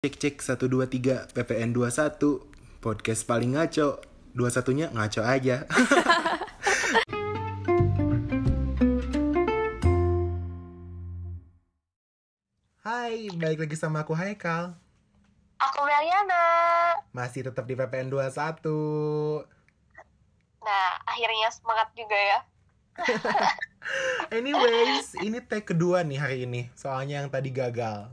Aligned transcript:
Cek 0.00 0.16
cek 0.16 0.40
123 0.40 1.36
PPN 1.36 1.76
21 1.76 2.16
Podcast 2.80 3.20
paling 3.28 3.52
ngaco. 3.52 4.00
Dua 4.32 4.48
satunya 4.48 4.88
ngaco 4.88 5.20
aja. 5.20 5.68
Hai, 12.80 13.28
balik 13.36 13.68
lagi 13.68 13.76
sama 13.76 14.00
aku. 14.00 14.16
Haikal 14.16 14.72
Aku 15.60 15.84
Meliana. 15.84 16.48
Masih 17.12 17.52
tetap 17.52 17.68
di 17.68 17.76
PPN 17.76 18.08
21 18.08 19.44
Nah, 20.64 20.90
akhirnya 21.04 21.52
semangat 21.52 21.92
juga 21.92 22.16
ya. 22.16 22.40
Anyways, 24.40 25.12
ini 25.20 25.44
tag 25.44 25.68
kedua 25.68 26.00
nih 26.08 26.16
hari 26.16 26.48
ini. 26.48 26.72
Soalnya 26.72 27.20
yang 27.20 27.28
tadi 27.28 27.52
gagal 27.52 28.08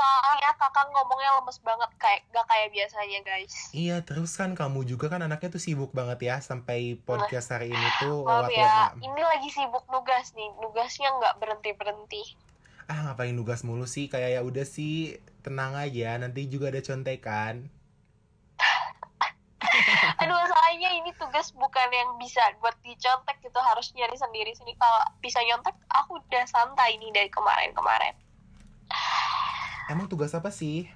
Soalnya 0.00 0.50
kakak 0.56 0.88
ngomongnya 0.88 1.30
lemes 1.36 1.60
banget 1.60 1.90
kayak 2.00 2.24
gak 2.32 2.46
kayak 2.48 2.68
biasanya 2.72 3.20
guys. 3.20 3.54
Iya, 3.76 4.00
terus 4.00 4.32
kan 4.32 4.56
kamu 4.56 4.88
juga 4.88 5.12
kan 5.12 5.20
anaknya 5.20 5.52
tuh 5.52 5.60
sibuk 5.60 5.92
banget 5.92 6.24
ya 6.24 6.36
Sampai 6.40 6.96
podcast 7.04 7.52
hari 7.52 7.68
ini 7.68 7.88
tuh 8.00 8.24
Maaf 8.24 8.48
lewat 8.48 8.56
ya, 8.56 8.64
WA 8.64 9.04
ini 9.04 9.22
lagi 9.22 9.48
sibuk 9.52 9.84
nugas 9.92 10.32
nih. 10.32 10.48
Nugasnya 10.56 11.08
nggak 11.20 11.34
berhenti 11.36 11.70
berhenti. 11.76 12.22
ah 12.90 13.06
ngapain 13.06 13.30
nugas 13.30 13.62
mulu 13.62 13.86
sih 13.86 14.10
kayak 14.10 14.34
ya 14.34 14.40
udah 14.42 14.66
sih 14.66 15.14
tenang 15.46 15.78
aja 15.78 16.18
nanti 16.18 16.50
juga 16.50 16.74
ada 16.74 16.82
contekan 16.82 17.70
Aduh, 20.20 20.34
soalnya 20.34 20.90
ini 20.98 21.14
tugas 21.14 21.54
bukan 21.54 21.88
yang 21.94 22.18
bisa 22.18 22.42
buat 22.58 22.74
dicontek 22.82 23.38
gitu 23.40 23.60
harus 23.62 23.94
nyari 23.94 24.16
sendiri 24.18 24.50
sini. 24.56 24.74
Kalau 24.74 25.00
bisa 25.22 25.38
nyontek, 25.46 25.76
aku 25.92 26.18
udah 26.18 26.44
santai 26.48 26.98
nih 26.98 27.14
dari 27.14 27.30
kemarin-kemarin. 27.30 28.14
Emang 29.90 30.06
tugas 30.06 30.30
apa 30.32 30.54
sih 30.54 30.86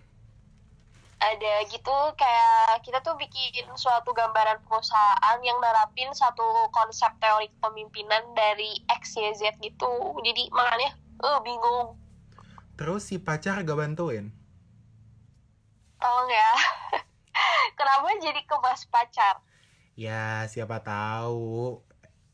ada 1.18 1.54
gitu 1.66 1.96
kayak 2.20 2.84
kita 2.84 3.00
tuh 3.00 3.16
bikin 3.16 3.64
suatu 3.74 4.12
gambaran 4.12 4.60
perusahaan 4.68 5.38
yang 5.40 5.56
nerapin 5.58 6.12
satu 6.12 6.68
konsep 6.68 7.08
teori 7.16 7.48
kepemimpinan 7.48 8.36
dari 8.36 8.76
X, 8.92 9.16
Y, 9.16 9.32
Z 9.32 9.56
gitu. 9.64 9.88
Jadi 10.20 10.52
makanya 10.52 10.92
eh 11.24 11.38
bingung. 11.40 11.96
terus 12.76 13.08
si 13.08 13.16
pacar 13.22 13.62
gak 13.64 13.78
bantuin 13.78 14.34
Tolong 15.96 16.28
ya. 16.28 16.52
Kenapa 17.78 18.12
jadi 18.20 18.44
ke 18.44 18.56
bahas 18.60 18.84
pacar? 18.84 19.40
ya 19.94 20.42
siapa 20.50 20.82
tahu 20.82 21.78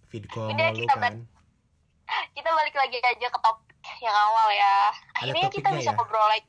video 0.08 0.48
mulu 0.48 0.72
kita 0.80 0.96
kan 0.96 1.14
Kita 2.34 2.50
balik 2.50 2.74
lagi 2.74 2.98
aja 2.98 3.26
ke 3.30 3.38
topik 3.38 3.69
yang 3.98 4.14
awal 4.14 4.48
ya. 4.54 4.76
Akhirnya 5.18 5.50
kita 5.50 5.68
bisa 5.74 5.90
ya? 5.90 5.96
ngobrol 5.98 6.22
lagi. 6.30 6.46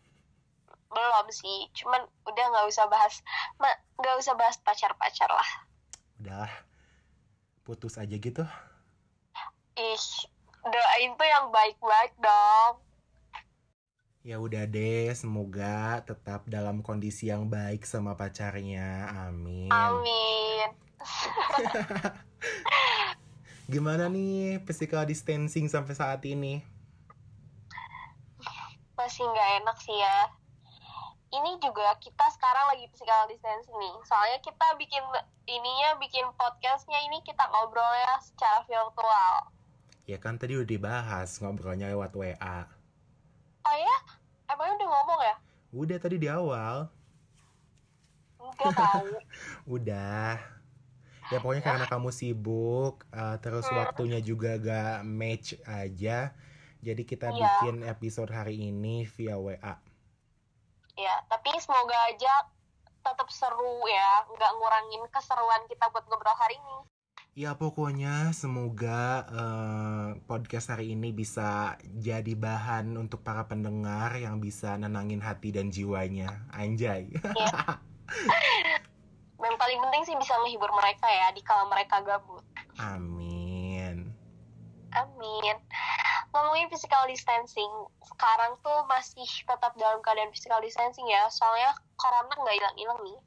Belum 0.91 1.25
sih, 1.31 1.71
cuman 1.73 2.03
udah 2.27 2.45
nggak 2.51 2.65
usah 2.67 2.85
bahas 2.85 3.23
nggak 3.97 4.15
usah 4.17 4.33
bahas 4.35 4.57
pacar-pacar 4.59 5.29
lah. 5.29 5.49
udah 6.21 6.49
putus 7.63 7.97
aja 7.97 8.13
gitu 8.13 8.45
Ih, 9.73 10.05
doain 10.61 11.11
tuh 11.15 11.25
yang 11.25 11.49
baik-baik 11.49 12.13
dong. 12.19 12.73
ya 14.21 14.37
udah 14.37 14.69
deh 14.69 15.09
semoga 15.17 16.03
tetap 16.05 16.45
dalam 16.45 16.85
kondisi 16.85 17.33
yang 17.33 17.49
baik 17.49 17.89
sama 17.89 18.13
pacarnya 18.13 19.09
amin 19.29 19.73
Amin. 19.73 20.69
gimana 23.73 24.05
nih 24.11 24.61
physical 24.61 25.07
distancing 25.09 25.65
sampai 25.65 25.97
saat 25.97 26.21
ini 26.29 26.61
Masih 29.01 29.25
nggak 29.25 29.49
enak 29.65 29.77
sih 29.81 29.97
ya. 29.97 30.29
Ini 31.31 31.57
juga 31.57 31.95
kita 31.97 32.27
sekarang 32.37 32.75
lagi 32.75 32.85
physical 32.91 33.25
distancing 33.25 33.73
nih. 33.73 33.95
Soalnya 34.05 34.39
kita 34.45 34.67
bikin 34.77 35.01
ininya 35.49 35.97
bikin 35.97 36.29
podcastnya 36.37 37.01
ini 37.01 37.17
kita 37.25 37.41
ngobrolnya 37.49 38.21
secara 38.21 38.61
virtual. 38.69 39.49
ya 40.09 40.17
kan 40.17 40.35
tadi 40.35 40.57
udah 40.57 40.67
dibahas 40.67 41.29
ngobrolnya 41.39 41.87
lewat 41.93 42.11
WA 42.17 42.67
Oh 43.63 43.75
ya? 43.77 43.97
Emangnya 44.49 44.73
udah 44.81 44.89
ngomong 44.91 45.19
ya? 45.23 45.35
udah 45.71 45.97
tadi 46.01 46.17
di 46.19 46.27
awal 46.27 46.89
tahu. 48.59 49.07
Udah. 49.79 50.37
Ya 51.31 51.37
pokoknya 51.39 51.63
karena 51.63 51.85
kamu 51.87 52.11
sibuk, 52.11 53.07
eh, 53.13 53.37
terus 53.39 53.63
Hmm. 53.71 53.79
waktunya 53.79 54.19
juga 54.19 54.59
gak 54.59 55.07
match 55.07 55.55
aja. 55.63 56.35
Jadi 56.81 57.05
kita 57.05 57.29
Iya. 57.29 57.37
bikin 57.61 57.85
episode 57.85 58.29
hari 58.29 58.57
ini 58.59 59.05
via 59.05 59.37
WA. 59.37 59.77
ya, 60.91 61.15
tapi 61.25 61.49
semoga 61.57 61.97
aja 62.05 62.51
tetap 63.01 63.25
seru 63.31 63.81
ya, 63.87 64.21
nggak 64.27 64.51
ngurangin 64.53 65.01
keseruan 65.09 65.63
kita 65.65 65.89
buat 65.89 66.05
ngobrol 66.05 66.35
hari 66.35 66.59
ini. 66.59 66.77
Ya 67.31 67.55
pokoknya 67.55 68.35
semoga 68.35 69.23
eh, 69.25 70.07
podcast 70.27 70.69
hari 70.69 70.91
ini 70.93 71.09
bisa 71.09 71.79
jadi 71.95 72.35
bahan 72.35 72.99
untuk 72.99 73.23
para 73.23 73.47
pendengar 73.47 74.19
yang 74.19 74.37
bisa 74.37 74.75
nenangin 74.75 75.23
hati 75.23 75.49
dan 75.49 75.71
jiwanya. 75.71 76.43
Anjay. 76.51 77.07
Yang 79.41 79.55
paling 79.57 79.79
penting 79.81 80.03
sih 80.05 80.15
bisa 80.19 80.37
menghibur 80.37 80.69
mereka 80.75 81.07
ya 81.09 81.33
di 81.33 81.41
kala 81.41 81.65
mereka 81.65 82.03
gabut. 82.03 82.45
Amin. 82.77 84.11
Amin. 84.91 85.55
Ngomongin 86.31 86.71
physical 86.71 87.03
distancing, 87.11 87.71
sekarang 88.07 88.55
tuh 88.63 88.87
masih 88.87 89.27
tetap 89.27 89.75
dalam 89.75 89.99
keadaan 89.99 90.31
physical 90.31 90.63
distancing 90.63 91.03
ya, 91.11 91.27
soalnya 91.27 91.75
corona 91.99 92.31
nggak 92.31 92.55
hilang-hilang 92.55 92.99
nih. 93.03 93.19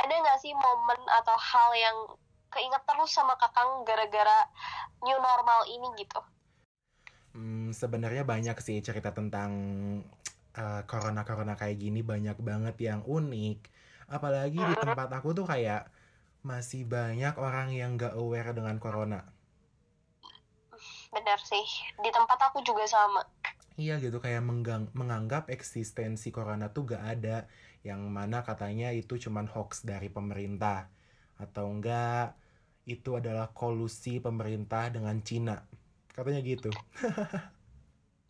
Ada 0.00 0.14
nggak 0.24 0.38
sih 0.40 0.56
momen 0.56 1.00
atau 1.20 1.36
hal 1.36 1.70
yang 1.76 1.96
keinget 2.48 2.82
terus 2.88 3.12
sama 3.12 3.36
kakang 3.36 3.84
gara-gara 3.84 4.48
new 5.04 5.18
normal 5.20 5.60
ini 5.68 5.88
gitu? 6.00 6.20
Hmm, 7.36 7.70
sebenarnya 7.70 8.26
banyak 8.26 8.58
sih 8.58 8.82
cerita 8.82 9.14
tentang 9.14 9.52
eh, 10.56 10.82
corona-corona 10.88 11.54
kayak 11.54 11.78
gini 11.78 12.00
banyak 12.02 12.40
banget 12.40 12.76
yang 12.80 13.00
unik. 13.06 13.58
Apalagi 14.10 14.58
di 14.58 14.74
tempat 14.80 15.12
aku 15.14 15.36
tuh 15.36 15.46
kayak 15.46 15.86
masih 16.42 16.88
banyak 16.88 17.36
orang 17.36 17.70
yang 17.70 18.00
gak 18.00 18.16
aware 18.16 18.50
dengan 18.56 18.80
corona. 18.80 19.22
Bener 21.10 21.38
sih, 21.42 21.66
di 21.98 22.10
tempat 22.14 22.38
aku 22.50 22.62
juga 22.62 22.86
sama. 22.86 23.22
Iya 23.80 23.96
gitu 24.04 24.18
kayak 24.20 24.42
menggang- 24.44 24.92
menganggap 24.94 25.50
eksistensi 25.50 26.28
corona 26.30 26.70
tuh 26.74 26.82
gak 26.94 27.02
ada. 27.18 27.36
Yang 27.82 28.02
mana 28.16 28.38
katanya 28.44 28.88
itu 28.92 29.16
cuman 29.16 29.46
hoax 29.50 29.82
dari 29.82 30.08
pemerintah. 30.12 30.86
Atau 31.40 31.66
enggak 31.72 32.36
itu 32.86 33.10
adalah 33.20 33.50
kolusi 33.50 34.20
pemerintah 34.20 34.92
dengan 34.92 35.16
Cina. 35.24 35.56
Katanya 36.14 36.40
gitu. 36.44 36.70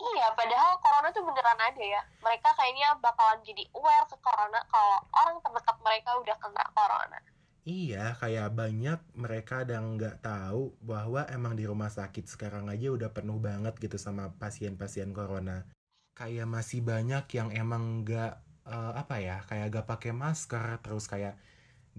Iya, 0.00 0.32
padahal 0.32 0.80
corona 0.80 1.08
tuh 1.12 1.24
beneran 1.28 1.60
ada 1.60 1.84
ya. 1.84 2.00
Mereka 2.24 2.48
kayaknya 2.56 2.96
bakalan 3.04 3.40
jadi 3.44 3.68
aware 3.76 4.08
ke 4.08 4.16
corona 4.24 4.60
kalau 4.72 4.96
orang 5.12 5.36
terdekat 5.44 5.76
mereka 5.84 6.10
udah 6.16 6.36
kena 6.40 6.64
corona. 6.72 7.18
Iya, 7.68 8.16
kayak 8.16 8.56
banyak 8.56 9.00
mereka 9.12 9.68
yang 9.68 10.00
nggak 10.00 10.24
tahu 10.24 10.72
bahwa 10.80 11.28
emang 11.28 11.52
di 11.52 11.68
rumah 11.68 11.92
sakit 11.92 12.24
sekarang 12.24 12.72
aja 12.72 12.88
udah 12.88 13.12
penuh 13.12 13.36
banget 13.36 13.76
gitu 13.76 14.00
sama 14.00 14.32
pasien-pasien 14.40 15.12
corona. 15.12 15.68
Kayak 16.16 16.48
masih 16.48 16.80
banyak 16.80 17.24
yang 17.36 17.52
emang 17.52 18.00
nggak 18.04 18.32
eh, 18.64 18.92
apa 18.96 19.16
ya, 19.20 19.36
kayak 19.48 19.66
gak 19.76 19.86
pakai 19.92 20.12
masker, 20.16 20.80
terus 20.80 21.04
kayak 21.04 21.36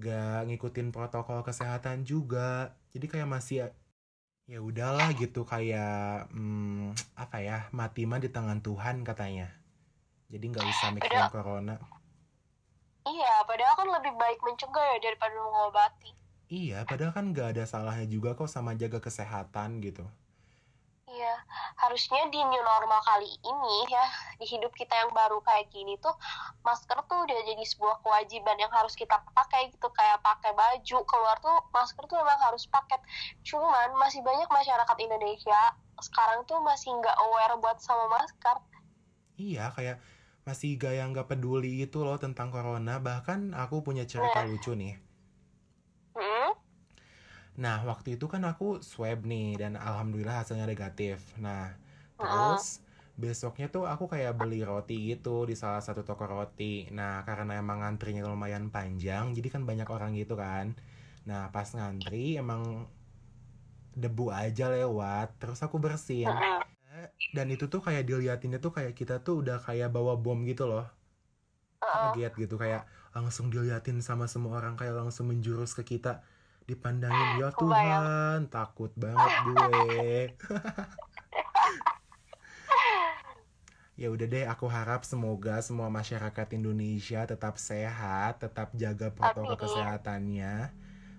gak 0.01 0.49
ngikutin 0.49 0.89
protokol 0.89 1.45
kesehatan 1.45 2.09
juga. 2.09 2.73
Jadi 2.93 3.05
kayak 3.11 3.29
masih 3.29 3.57
ya 4.49 4.59
udahlah 4.59 5.13
gitu 5.15 5.45
kayak 5.45 6.27
hmm, 6.33 6.97
apa 7.13 7.37
ya, 7.45 7.57
mati 7.69 8.09
mah 8.09 8.17
di 8.17 8.29
tangan 8.33 8.65
Tuhan 8.65 9.05
katanya. 9.05 9.47
Jadi 10.31 10.45
nggak 10.49 10.65
usah 10.65 10.89
mikirin 10.95 11.27
corona. 11.29 11.75
Iya, 13.01 13.33
padahal 13.49 13.73
kan 13.73 13.87
lebih 13.89 14.13
baik 14.13 14.39
mencegah 14.45 14.85
ya 14.93 14.97
daripada 15.01 15.33
mengobati. 15.33 16.11
Iya, 16.51 16.83
padahal 16.85 17.15
kan 17.15 17.25
nggak 17.31 17.47
ada 17.57 17.63
salahnya 17.63 18.05
juga 18.05 18.35
kok 18.37 18.51
sama 18.51 18.77
jaga 18.77 18.99
kesehatan 19.01 19.81
gitu. 19.81 20.05
Iya, 21.11 21.35
harusnya 21.81 22.29
di 22.31 22.39
new 22.39 22.63
normal 22.63 23.01
kali 23.03 23.27
ini 23.27 23.75
ya, 23.91 24.05
di 24.39 24.45
hidup 24.47 24.71
kita 24.71 24.95
yang 24.95 25.11
baru 25.11 25.43
kayak 25.43 25.67
gini 25.73 25.99
tuh, 25.99 26.15
masker 26.63 27.03
tuh 27.03 27.27
udah 27.27 27.39
jadi 27.51 27.63
sebuah 27.67 27.99
kewajiban 27.99 28.55
yang 28.55 28.71
harus 28.71 28.95
kita 28.95 29.19
pakai 29.35 29.75
gitu, 29.75 29.91
kayak 29.91 30.23
pakai 30.23 30.55
baju, 30.55 30.97
keluar 31.03 31.35
tuh 31.43 31.57
masker 31.75 32.07
tuh 32.07 32.15
memang 32.15 32.39
harus 32.39 32.63
pakai. 32.69 33.01
Cuman 33.43 33.97
masih 33.99 34.23
banyak 34.23 34.47
masyarakat 34.47 34.97
Indonesia 35.03 35.61
sekarang 35.99 36.47
tuh 36.47 36.63
masih 36.63 36.95
nggak 36.95 37.17
aware 37.17 37.55
buat 37.59 37.77
sama 37.83 38.07
masker. 38.07 38.55
Iya, 39.35 39.73
kayak 39.75 39.97
masih 40.51 40.75
gaya 40.75 41.07
nggak 41.07 41.31
peduli 41.31 41.87
gitu 41.87 42.03
loh 42.03 42.19
tentang 42.19 42.51
corona. 42.51 42.99
Bahkan 42.99 43.55
aku 43.55 43.81
punya 43.87 44.03
cerita 44.03 44.43
Nah. 44.43 44.51
lucu 44.51 44.71
nih. 44.75 44.99
Hmm? 46.19 46.51
Nah, 47.55 47.83
waktu 47.87 48.19
itu 48.19 48.27
kan 48.27 48.43
aku 48.43 48.83
swab 48.83 49.23
nih 49.23 49.55
dan 49.55 49.79
alhamdulillah 49.79 50.43
hasilnya 50.43 50.67
negatif. 50.67 51.23
Nah, 51.39 51.75
terus 52.19 52.83
besoknya 53.21 53.67
tuh 53.69 53.85
aku 53.85 54.09
kayak 54.09 54.33
beli 54.39 54.65
roti 54.65 55.13
gitu 55.13 55.45
di 55.45 55.53
salah 55.53 55.83
satu 55.83 56.01
toko 56.01 56.25
roti 56.25 56.89
nah 56.89 57.21
karena 57.27 57.59
emang 57.61 57.83
ngantrinya 57.83 58.25
lumayan 58.25 58.73
panjang 58.73 59.35
jadi 59.37 59.47
kan 59.53 59.61
banyak 59.69 59.85
orang 59.85 60.17
gitu 60.17 60.33
kan 60.39 60.73
nah 61.27 61.53
pas 61.53 61.69
ngantri 61.69 62.39
emang 62.41 62.89
debu 63.93 64.31
aja 64.31 64.71
lewat 64.73 65.37
terus 65.37 65.61
aku 65.61 65.77
bersihin 65.77 66.31
Mm-mm. 66.31 66.63
Dan 67.31 67.47
itu 67.49 67.65
tuh 67.71 67.81
kayak 67.81 68.07
diliatinnya 68.07 68.59
tuh 68.59 68.73
kayak 68.75 68.93
kita 68.97 69.21
tuh 69.21 69.45
udah 69.45 69.61
kayak 69.61 69.89
bawa 69.89 70.17
bom 70.19 70.41
gitu 70.45 70.67
loh. 70.67 70.87
Kaget 71.81 72.33
gitu 72.47 72.55
kayak 72.61 72.85
langsung 73.11 73.49
diliatin 73.49 73.99
sama 73.99 74.29
semua 74.29 74.61
orang 74.61 74.77
kayak 74.77 74.97
langsung 74.97 75.29
menjurus 75.29 75.73
ke 75.73 75.83
kita. 75.97 76.21
Dipandangin 76.69 77.41
ya. 77.41 77.49
Tuhan 77.55 78.47
takut 78.47 78.91
banget 78.95 79.31
gue. 79.47 80.15
Ya 84.01 84.09
udah 84.09 84.25
deh 84.25 84.49
aku 84.49 84.65
harap 84.65 85.05
semoga 85.05 85.61
semua 85.61 85.85
masyarakat 85.93 86.57
Indonesia 86.57 87.21
tetap 87.29 87.61
sehat 87.61 88.41
tetap 88.41 88.73
jaga 88.73 89.13
protokol 89.13 89.53
kesehatannya 89.61 90.73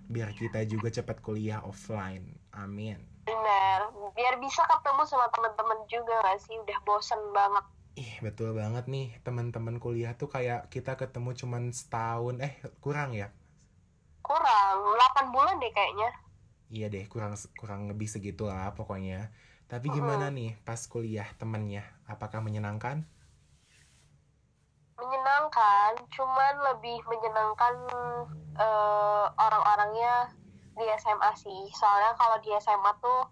biar 0.07 0.31
kita 0.33 0.63
juga 0.65 0.89
cepat 0.89 1.19
kuliah 1.19 1.61
offline 1.63 2.25
amin 2.51 2.99
Bener, 3.23 3.79
biar 4.13 4.35
bisa 4.37 4.67
ketemu 4.67 5.01
sama 5.07 5.31
teman-teman 5.31 5.79
juga 5.87 6.11
gak 6.21 6.43
sih? 6.43 6.55
Udah 6.59 6.79
bosen 6.83 7.21
banget. 7.31 7.65
ih 7.95 8.13
betul 8.19 8.57
banget 8.57 8.85
nih 8.89 9.07
teman-teman 9.21 9.77
kuliah 9.77 10.17
tuh 10.17 10.27
kayak 10.27 10.65
kita 10.67 10.97
ketemu 10.97 11.29
cuman 11.37 11.63
setahun 11.71 12.35
eh 12.41 12.53
kurang 12.81 13.13
ya 13.13 13.29
Kurang, 14.23 14.77
8 14.97 15.35
bulan 15.35 15.59
deh 15.59 15.71
kayaknya. 15.71 16.09
Iya 16.73 16.87
deh, 16.93 17.05
kurang 17.11 17.33
kurang 17.59 17.81
lebih 17.91 18.07
segitu 18.13 18.43
lah 18.49 18.71
pokoknya. 18.77 19.29
Tapi 19.71 19.87
gimana 19.95 20.25
nih 20.37 20.55
pas 20.67 20.79
kuliah 20.87 21.27
temennya? 21.39 21.83
Apakah 22.07 22.39
menyenangkan? 22.45 22.97
Menyenangkan, 24.97 25.97
cuman 26.13 26.53
lebih 26.73 27.01
menyenangkan 27.09 27.73
eh, 28.53 29.25
orang-orangnya 29.37 30.29
di 30.73 30.85
SMA 30.97 31.31
sih. 31.37 31.61
Soalnya 31.73 32.13
kalau 32.17 32.37
di 32.41 32.53
SMA 32.57 32.91
tuh 33.01 33.29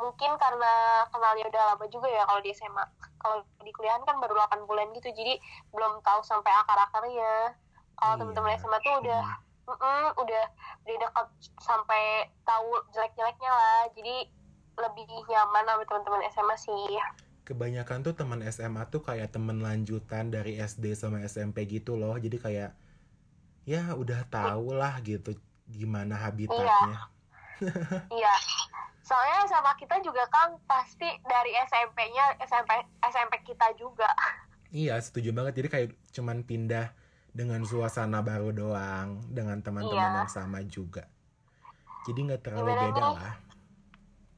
mungkin 0.00 0.34
karena 0.40 1.04
kenalnya 1.12 1.46
udah 1.46 1.62
lama 1.72 1.84
juga 1.92 2.08
ya 2.08 2.24
kalau 2.24 2.40
di 2.40 2.50
SMA. 2.52 2.84
Kalau 3.20 3.44
di 3.62 3.70
kuliahan 3.70 4.02
kan 4.02 4.18
baru 4.18 4.34
8 4.34 4.64
bulan 4.66 4.90
gitu, 4.96 5.12
jadi 5.12 5.38
belum 5.70 6.00
tahu 6.02 6.20
sampai 6.24 6.50
akar-akarnya. 6.64 7.54
Kalau 7.96 8.14
Iya. 8.16 8.20
teman-teman 8.20 8.52
SMA 8.58 8.78
tuh 8.82 8.94
udah 9.04 9.22
Mm-mm, 9.62 10.04
udah 10.18 10.44
udah 10.82 10.96
dekat 10.98 11.26
sampai 11.62 12.26
tahu 12.42 12.82
jelek-jeleknya 12.90 13.46
lah 13.46 13.86
jadi 13.94 14.26
lebih 14.74 15.06
nyaman 15.30 15.62
sama 15.62 15.82
teman-teman 15.86 16.22
SMA 16.34 16.56
sih 16.58 16.98
Kebanyakan 17.42 18.06
tuh 18.06 18.14
teman 18.14 18.40
SMA 18.46 18.86
tuh 18.86 19.02
kayak 19.02 19.34
temen 19.34 19.58
lanjutan 19.58 20.30
dari 20.30 20.58
SD 20.62 20.94
sama 20.94 21.22
SMP 21.26 21.66
gitu 21.66 21.98
loh. 21.98 22.14
Jadi 22.14 22.38
kayak 22.38 22.70
ya 23.66 23.94
udah 23.94 24.26
tau 24.30 24.74
lah 24.74 24.98
gitu 25.02 25.34
gimana 25.70 26.18
habitatnya. 26.18 27.06
iya 28.10 28.34
soalnya 29.06 29.46
sama 29.46 29.74
kita 29.78 30.02
juga 30.02 30.26
kan 30.26 30.58
pasti 30.66 31.06
dari 31.22 31.54
SMP-nya 31.70 32.42
SMP 32.42 32.70
SMP 33.06 33.38
kita 33.46 33.70
juga 33.78 34.10
Iya, 34.72 34.96
setuju 35.04 35.36
banget. 35.36 35.60
Jadi 35.60 35.68
kayak 35.68 35.88
cuman 36.16 36.48
pindah 36.48 36.96
dengan 37.36 37.60
suasana 37.68 38.24
baru 38.24 38.56
doang 38.56 39.20
dengan 39.28 39.60
teman-teman 39.60 40.00
Iya. 40.00 40.18
yang 40.24 40.32
sama 40.32 40.64
juga. 40.64 41.04
Jadi 42.08 42.18
nggak 42.24 42.40
terlalu 42.40 42.72
Gimana 42.72 42.84
beda 42.88 43.02
lah. 43.04 43.34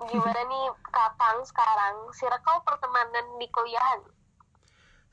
Gimana 0.00 0.41
nih 0.44 0.64
kakang 0.91 1.38
sekarang 1.46 1.94
circle 2.11 2.61
pertemanan 2.67 3.26
di 3.38 3.46
kuliahan 3.49 4.00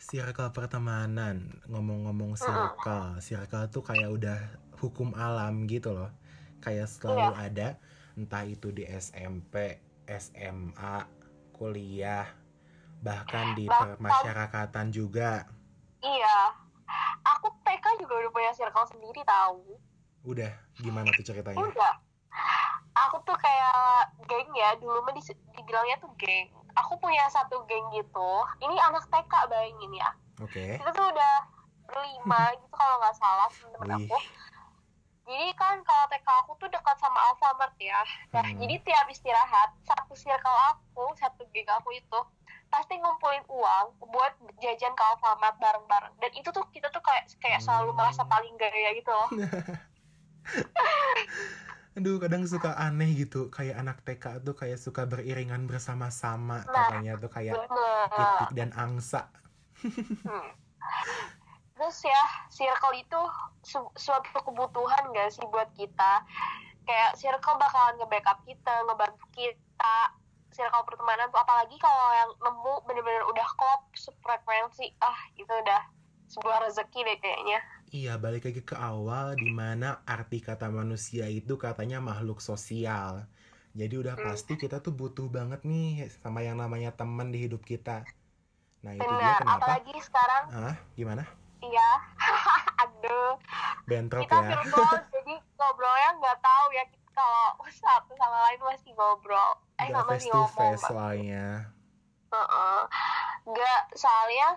Circle 0.02 0.50
pertemanan, 0.50 1.62
ngomong-ngomong 1.70 2.34
circle, 2.34 3.22
circle 3.22 3.70
tuh 3.70 3.86
kayak 3.86 4.10
udah 4.10 4.40
hukum 4.82 5.14
alam 5.14 5.70
gitu 5.70 5.94
loh. 5.94 6.10
Kayak 6.58 6.90
selalu 6.90 7.38
ada, 7.38 7.78
entah 8.18 8.42
itu 8.42 8.74
di 8.74 8.82
SMP, 8.90 9.78
SMA, 10.10 11.06
kuliah, 11.54 12.26
bahkan 12.98 13.54
di 13.54 13.70
Bahkan- 13.70 14.02
permasyarakatan 14.02 14.90
juga. 14.90 15.46
iya 16.02 16.50
aku 17.22 17.54
TK 17.62 18.02
juga 18.02 18.26
udah 18.26 18.32
punya 18.34 18.52
circle 18.58 18.90
sendiri 18.90 19.22
tahu 19.22 19.78
Udah, 20.26 20.50
gimana 20.82 21.14
tuh 21.14 21.30
ceritanya? 21.30 21.62
Enggak. 21.62 21.96
Aku 22.92 23.24
tuh 23.24 23.36
kayak 23.36 24.08
geng 24.26 24.52
ya, 24.52 24.76
dulu 24.76 25.00
mah 25.02 25.12
dis- 25.12 25.32
dibilangnya 25.52 25.98
tuh 25.98 26.12
geng. 26.16 26.48
Aku 26.76 26.96
punya 26.98 27.24
satu 27.28 27.64
geng 27.66 27.84
gitu. 27.92 28.32
Ini 28.60 28.76
anak 28.82 29.08
TK 29.08 29.34
bayangin 29.48 29.92
ya. 29.96 30.10
Oke. 30.40 30.80
Kita 30.80 30.92
tuh 30.92 31.08
udah 31.08 31.36
berlima 31.88 32.42
gitu 32.60 32.72
kalau 32.72 32.96
nggak 33.00 33.16
salah 33.16 33.48
temen-temen 33.50 33.92
aku. 34.00 34.18
Jadi 35.22 35.48
kan 35.54 35.80
kalau 35.82 36.06
TK 36.08 36.28
aku 36.44 36.52
tuh 36.58 36.68
dekat 36.68 36.98
sama 36.98 37.20
Alfamart 37.32 37.76
ya. 37.78 38.02
Nah, 38.32 38.44
Hmm. 38.44 38.60
jadi 38.60 38.76
tiap 38.82 39.08
istirahat, 39.08 39.72
satu 39.84 40.12
circle 40.12 40.60
aku, 40.72 41.06
satu 41.16 41.48
geng 41.52 41.68
aku 41.70 41.94
itu 41.94 42.20
pasti 42.68 42.96
ngumpulin 42.96 43.44
uang 43.48 43.86
buat 44.02 44.34
jajan 44.60 44.92
ke 44.92 45.04
Alfamart 45.06 45.56
bareng-bareng. 45.58 46.14
Dan 46.20 46.32
itu 46.34 46.50
tuh 46.50 46.64
kita 46.72 46.88
tuh 46.90 47.00
kayak 47.00 47.32
kayak 47.40 47.60
selalu 47.60 47.92
Hmm. 47.92 48.00
merasa 48.00 48.24
paling 48.26 48.56
gaya 48.56 48.90
gitu 48.92 49.12
loh. 49.12 49.30
Aduh, 51.92 52.24
kadang 52.24 52.48
suka 52.48 52.72
aneh 52.80 53.12
gitu. 53.20 53.52
Kayak 53.52 53.84
anak 53.84 53.98
TK 54.08 54.40
tuh 54.48 54.56
kayak 54.56 54.80
suka 54.80 55.04
beriringan 55.04 55.68
bersama-sama. 55.68 56.64
Nah, 56.64 56.88
Katanya 56.88 57.20
tuh 57.20 57.28
kayak 57.28 57.56
Bener. 57.60 58.08
titik 58.16 58.52
dan 58.56 58.70
angsa. 58.72 59.28
Hmm. 60.24 60.50
Terus 61.76 61.98
ya, 62.06 62.24
circle 62.48 62.96
itu 62.96 63.22
su- 63.66 63.94
suatu 63.98 64.40
kebutuhan 64.40 65.12
gak 65.12 65.36
sih 65.36 65.44
buat 65.52 65.68
kita? 65.76 66.24
Kayak 66.88 67.18
circle 67.20 67.60
bakalan 67.60 68.00
nge-backup 68.00 68.40
kita, 68.48 68.74
ngebantu 68.88 69.26
kita. 69.36 69.98
Circle 70.52 70.84
pertemanan 70.88 71.28
tuh 71.32 71.40
apalagi 71.44 71.76
kalau 71.80 72.08
yang 72.12 72.32
nemu 72.40 72.74
bener-bener 72.88 73.24
udah 73.28 73.48
klop 73.56 73.88
sefrekuensi, 73.96 74.96
ah 75.00 75.20
itu 75.36 75.48
udah 75.48 75.82
sebuah 76.34 76.58
rezeki 76.66 77.00
deh 77.08 77.18
kayaknya. 77.24 77.60
Iya, 77.98 78.12
balik 78.24 78.42
lagi 78.48 78.62
ke 78.72 78.76
awal 78.90 79.26
di 79.42 79.50
mana 79.62 79.88
arti 80.16 80.38
kata 80.48 80.68
manusia 80.80 81.26
itu 81.40 81.54
katanya 81.66 81.98
makhluk 82.10 82.40
sosial. 82.50 83.14
Jadi 83.80 83.94
udah 84.02 84.16
Hmm. 84.16 84.24
pasti 84.26 84.54
kita 84.64 84.78
tuh 84.86 84.94
butuh 85.00 85.28
banget 85.38 85.60
nih 85.72 86.08
sama 86.24 86.40
yang 86.48 86.58
namanya 86.64 86.90
teman 87.00 87.28
di 87.34 87.38
hidup 87.46 87.62
kita. 87.72 87.92
Nah 88.86 88.94
itu 89.02 89.14
dia 89.22 89.34
kenapa? 89.42 89.74
apalagi 89.82 89.94
sekarang, 90.02 90.46
Ah, 90.52 90.76
gimana? 91.00 91.24
iya, 91.66 91.90
aduh, 92.84 93.34
Bentrok 93.90 94.30
kita 94.30 94.38
ya. 94.42 94.50
virtual 94.50 94.94
jadi 95.14 95.34
ngobrolnya 95.58 96.10
nggak 96.20 96.38
tahu 96.44 96.68
ya 96.78 96.84
kita 96.90 97.10
kalau 97.12 97.48
satu 97.70 98.12
sama 98.18 98.38
lain 98.50 98.62
masih 98.64 98.92
ngobrol, 98.98 99.52
eh 99.82 99.90
Gak 99.90 99.94
sama 99.94 100.16
face 100.16 100.28
to 100.32 100.42
ngomong. 100.48 100.56
face 100.56 100.84
soalnya. 100.90 101.46
Heeh. 102.32 102.82
Nggak, 103.50 103.82
soalnya 104.02 104.48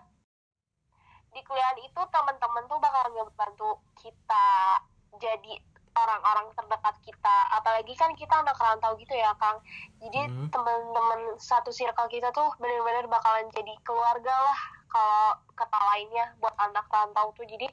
di 1.34 1.42
kuliah 1.42 1.74
itu 1.82 2.00
teman-teman 2.14 2.64
tuh 2.70 2.78
bakal 2.78 3.10
ngebantu 3.10 3.82
kita 3.98 4.78
jadi 5.18 5.58
orang-orang 5.94 6.50
terdekat 6.58 6.96
kita. 7.06 7.36
Apalagi 7.54 7.94
kan 7.94 8.10
kita 8.18 8.34
anak 8.42 8.58
rantau 8.58 8.98
gitu 8.98 9.14
ya, 9.14 9.30
Kang. 9.38 9.62
Jadi 10.02 10.26
Hmm. 10.26 10.50
teman-teman 10.50 11.38
satu 11.38 11.70
circle 11.70 12.10
kita 12.10 12.34
tuh 12.34 12.50
bener-bener 12.58 13.06
bakalan 13.06 13.46
jadi 13.54 13.74
keluarga 13.86 14.34
lah 14.34 14.60
kalau 14.90 15.38
kata 15.54 15.78
lainnya 15.94 16.34
buat 16.42 16.54
anak 16.58 16.86
rantau 16.90 17.30
tuh. 17.34 17.46
Jadi 17.46 17.66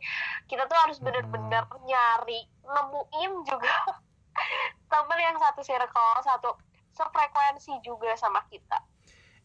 kita 0.49 0.65
tuh 0.69 0.77
harus 0.77 0.97
bener-bener 1.01 1.65
nyari, 1.85 2.45
nemuin 2.65 3.31
juga 3.45 3.77
temen 4.91 5.19
yang 5.21 5.37
satu 5.41 5.61
circle, 5.65 6.17
satu 6.21 6.49
sefrekuensi 6.93 7.81
juga 7.81 8.13
sama 8.17 8.45
kita. 8.49 8.90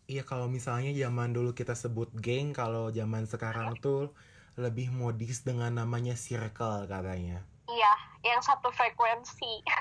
Iya 0.07 0.23
kalau 0.23 0.47
misalnya 0.47 0.95
zaman 0.95 1.35
dulu 1.35 1.51
kita 1.51 1.75
sebut 1.75 2.07
geng, 2.23 2.55
kalau 2.55 2.95
zaman 2.95 3.27
sekarang 3.27 3.75
tuh 3.83 4.15
lebih 4.55 4.95
modis 4.95 5.43
dengan 5.43 5.83
namanya 5.83 6.15
circle 6.15 6.87
katanya. 6.87 7.43
Iya, 7.67 7.93
yang 8.23 8.39
satu 8.39 8.71
frekuensi. 8.71 9.63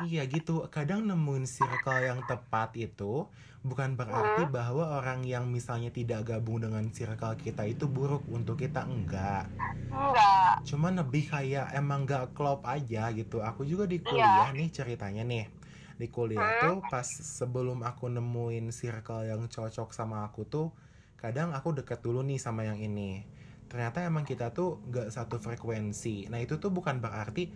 Iya 0.00 0.24
gitu, 0.32 0.64
kadang 0.72 1.04
nemuin 1.04 1.44
circle 1.44 2.00
yang 2.00 2.24
tepat 2.24 2.72
itu 2.72 3.28
bukan 3.60 4.00
berarti 4.00 4.48
bahwa 4.48 4.96
orang 4.96 5.20
yang 5.28 5.44
misalnya 5.44 5.92
tidak 5.92 6.24
gabung 6.24 6.64
dengan 6.64 6.88
circle 6.88 7.36
kita 7.36 7.68
itu 7.68 7.84
buruk 7.84 8.24
untuk 8.32 8.56
kita 8.56 8.86
enggak. 8.88 9.44
Enggak. 9.92 10.64
Cuman 10.64 11.04
lebih 11.04 11.28
kayak 11.28 11.74
emang 11.76 12.08
gak 12.08 12.32
klop 12.32 12.64
aja 12.64 13.12
gitu. 13.12 13.44
Aku 13.44 13.68
juga 13.68 13.84
di 13.84 14.00
kuliah 14.00 14.48
nih 14.56 14.72
ceritanya 14.72 15.20
nih. 15.26 15.44
Di 16.00 16.08
kuliah 16.08 16.56
tuh 16.62 16.80
pas 16.88 17.04
sebelum 17.04 17.84
aku 17.84 18.08
nemuin 18.08 18.72
circle 18.72 19.28
yang 19.28 19.44
cocok 19.52 19.92
sama 19.92 20.24
aku 20.24 20.48
tuh 20.48 20.68
kadang 21.20 21.52
aku 21.52 21.76
deket 21.76 22.00
dulu 22.00 22.24
nih 22.24 22.40
sama 22.40 22.64
yang 22.64 22.80
ini. 22.80 23.28
Ternyata 23.68 24.02
emang 24.08 24.24
kita 24.24 24.50
tuh 24.56 24.80
gak 24.88 25.12
satu 25.12 25.36
frekuensi. 25.36 26.32
Nah 26.32 26.40
itu 26.40 26.56
tuh 26.56 26.72
bukan 26.72 26.96
berarti 27.04 27.52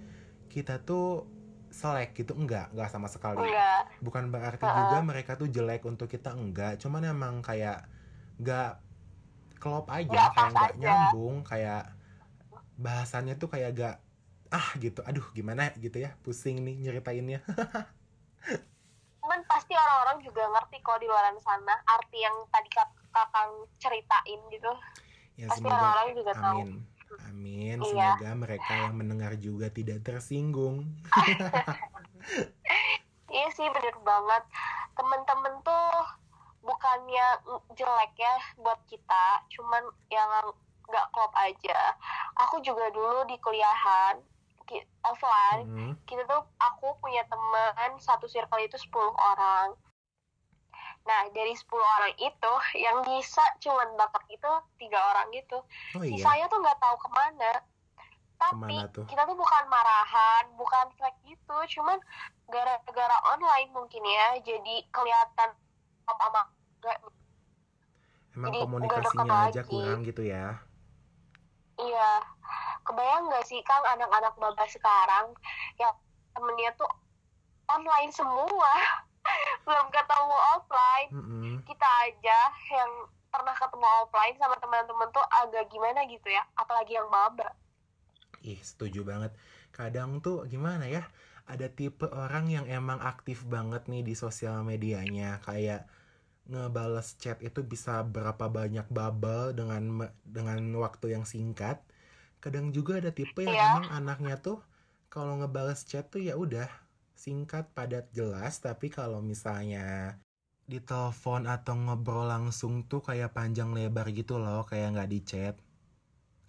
kita 0.52 0.84
tuh 0.84 1.24
selek 1.72 2.14
gitu 2.14 2.36
enggak, 2.36 2.70
enggak 2.76 2.88
sama 2.92 3.08
sekali. 3.08 3.40
Enggak. 3.40 3.82
Bukan 4.04 4.24
berarti 4.30 4.62
Ha-ha. 4.68 4.78
juga 4.84 4.98
mereka 5.00 5.32
tuh 5.40 5.48
jelek 5.48 5.82
untuk 5.88 6.06
kita 6.12 6.36
enggak. 6.36 6.76
Cuman 6.78 7.02
emang 7.08 7.40
kayak 7.40 7.88
gak 8.38 8.78
klop 9.58 9.88
aja 9.88 10.06
Nggak 10.12 10.28
kayak 10.36 10.36
pas 10.36 10.52
nggak 10.52 10.70
aja. 10.76 10.78
nyambung 10.84 11.36
kayak 11.42 11.82
bahasannya 12.76 13.34
tuh 13.40 13.48
kayak 13.48 13.70
gak 13.74 13.96
ah 14.54 14.68
gitu 14.78 15.02
aduh 15.02 15.24
gimana 15.34 15.74
gitu 15.82 15.98
ya 15.98 16.14
pusing 16.22 16.62
nih 16.62 16.76
nyeritainnya 16.78 17.42
cuman 19.24 19.40
pasti 19.48 19.72
orang-orang 19.72 20.20
juga 20.20 20.44
ngerti 20.52 20.84
kok 20.84 21.00
di 21.00 21.08
luar 21.08 21.32
sana 21.40 21.74
arti 21.88 22.20
yang 22.20 22.36
tadi 22.52 22.68
kak 22.68 22.92
kakang 23.08 23.64
ceritain 23.80 24.40
gitu. 24.52 24.72
Ya 25.40 25.48
pasti 25.48 25.64
orang-orang 25.64 26.12
juga 26.12 26.32
tahu. 26.36 26.60
amin. 26.60 26.84
Amin. 27.30 27.76
Iya. 27.78 28.18
semoga 28.18 28.30
mereka 28.36 28.72
yang 28.74 28.94
mendengar 28.98 29.32
juga 29.38 29.70
tidak 29.70 30.02
tersinggung. 30.04 30.84
Iya 33.34 33.50
sih 33.50 33.66
bener 33.66 33.98
banget. 34.06 34.46
Temen-temen 34.94 35.58
tuh 35.66 35.90
bukannya 36.62 37.26
jelek 37.74 38.14
ya 38.14 38.36
buat 38.62 38.78
kita 38.86 39.42
cuman 39.58 39.90
yang 40.06 40.30
nggak 40.86 41.10
klop 41.10 41.34
aja. 41.34 41.98
Aku 42.46 42.62
juga 42.62 42.94
dulu 42.94 43.26
di 43.26 43.34
kuliahan 43.42 44.22
offline 45.04 45.66
Mm, 45.66 45.92
kita 46.04 46.24
tuh 46.24 46.42
aku 46.56 46.96
punya 46.98 47.24
teman 47.28 47.96
satu 47.98 48.24
circle 48.24 48.60
itu 48.60 48.76
10 48.76 48.90
orang. 49.12 49.76
Nah 51.04 51.20
dari 51.30 51.52
10 51.52 51.68
orang 51.76 52.14
itu 52.16 52.52
yang 52.80 53.04
bisa 53.04 53.44
cuman 53.60 53.92
bakat 53.94 54.24
itu 54.28 54.50
tiga 54.78 54.98
orang 55.12 55.28
gitu. 55.32 55.60
Oh 55.94 56.02
iya? 56.02 56.16
Sisanya 56.16 56.46
tuh 56.48 56.58
nggak 56.60 56.80
tahu 56.80 56.96
ke 56.96 57.08
mana. 57.12 57.52
Tapi 58.34 58.50
Ke 58.50 58.56
mana 58.56 58.84
tuh? 58.90 59.04
kita 59.06 59.22
tuh 59.24 59.36
bukan 59.36 59.64
marahan 59.68 60.44
bukan 60.56 60.86
fake 60.96 61.20
gitu. 61.28 61.56
Cuman 61.78 62.00
gara-gara 62.48 63.16
online 63.36 63.70
mungkin 63.72 64.02
ya 64.04 64.40
jadi 64.40 64.74
kelihatan 64.88 65.50
sama 66.04 66.42
nggak 66.80 66.98
emang 68.36 68.50
jadi 68.52 68.58
komunikasinya 68.66 69.36
aja 69.48 69.62
lagi. 69.64 69.70
kurang 69.72 70.00
gitu 70.04 70.22
ya 70.26 70.60
iya 71.80 72.10
kebayang 72.84 73.26
nggak 73.30 73.44
sih 73.48 73.60
kang 73.64 73.82
anak-anak 73.96 74.34
baba 74.36 74.64
sekarang 74.68 75.32
yang 75.80 75.92
temennya 76.36 76.70
tuh 76.76 76.90
online 77.70 78.12
semua 78.12 78.72
belum 79.66 79.86
ketemu 79.88 80.36
offline 80.58 81.08
Mm-mm. 81.10 81.50
kita 81.64 81.88
aja 82.06 82.38
yang 82.70 82.90
pernah 83.32 83.56
ketemu 83.56 83.86
offline 84.04 84.36
sama 84.38 84.56
teman-teman 84.62 85.08
tuh 85.10 85.24
agak 85.42 85.66
gimana 85.72 86.06
gitu 86.06 86.28
ya 86.30 86.42
apalagi 86.54 86.94
yang 86.94 87.08
maba 87.10 87.50
Ih, 88.44 88.60
setuju 88.60 89.08
banget. 89.08 89.32
Kadang 89.72 90.20
tuh 90.20 90.44
gimana 90.44 90.84
ya? 90.84 91.08
Ada 91.48 91.72
tipe 91.72 92.04
orang 92.12 92.52
yang 92.52 92.68
emang 92.68 93.00
aktif 93.00 93.40
banget 93.48 93.88
nih 93.88 94.04
di 94.04 94.12
sosial 94.12 94.60
medianya, 94.60 95.40
kayak 95.40 95.88
ngebales 96.52 97.08
chat 97.22 97.38
itu 97.48 97.60
bisa 97.72 97.94
berapa 98.14 98.46
banyak 98.58 98.86
bubble 98.96 99.56
dengan 99.58 99.82
dengan 100.36 100.60
waktu 100.84 101.06
yang 101.16 101.24
singkat. 101.24 101.78
Kadang 102.42 102.66
juga 102.76 102.92
ada 103.00 103.10
tipe 103.18 103.40
yang 103.48 103.56
Iya. 103.56 103.66
emang 103.68 103.86
anaknya 103.98 104.36
tuh 104.46 104.58
kalau 105.14 105.32
ngebales 105.40 105.80
chat 105.90 106.04
tuh 106.12 106.20
ya 106.28 106.34
udah 106.44 106.68
singkat, 107.24 107.64
padat, 107.76 108.06
jelas, 108.18 108.54
tapi 108.66 108.86
kalau 108.98 109.20
misalnya 109.24 110.18
di 110.70 110.78
telepon 110.90 111.42
atau 111.56 111.74
ngobrol 111.76 112.26
langsung 112.34 112.74
tuh 112.90 113.00
kayak 113.08 113.30
panjang 113.36 113.70
lebar 113.76 114.06
gitu 114.18 114.34
loh, 114.44 114.62
kayak 114.70 114.88
nggak 114.94 115.10
di 115.14 115.20
chat. 115.30 115.54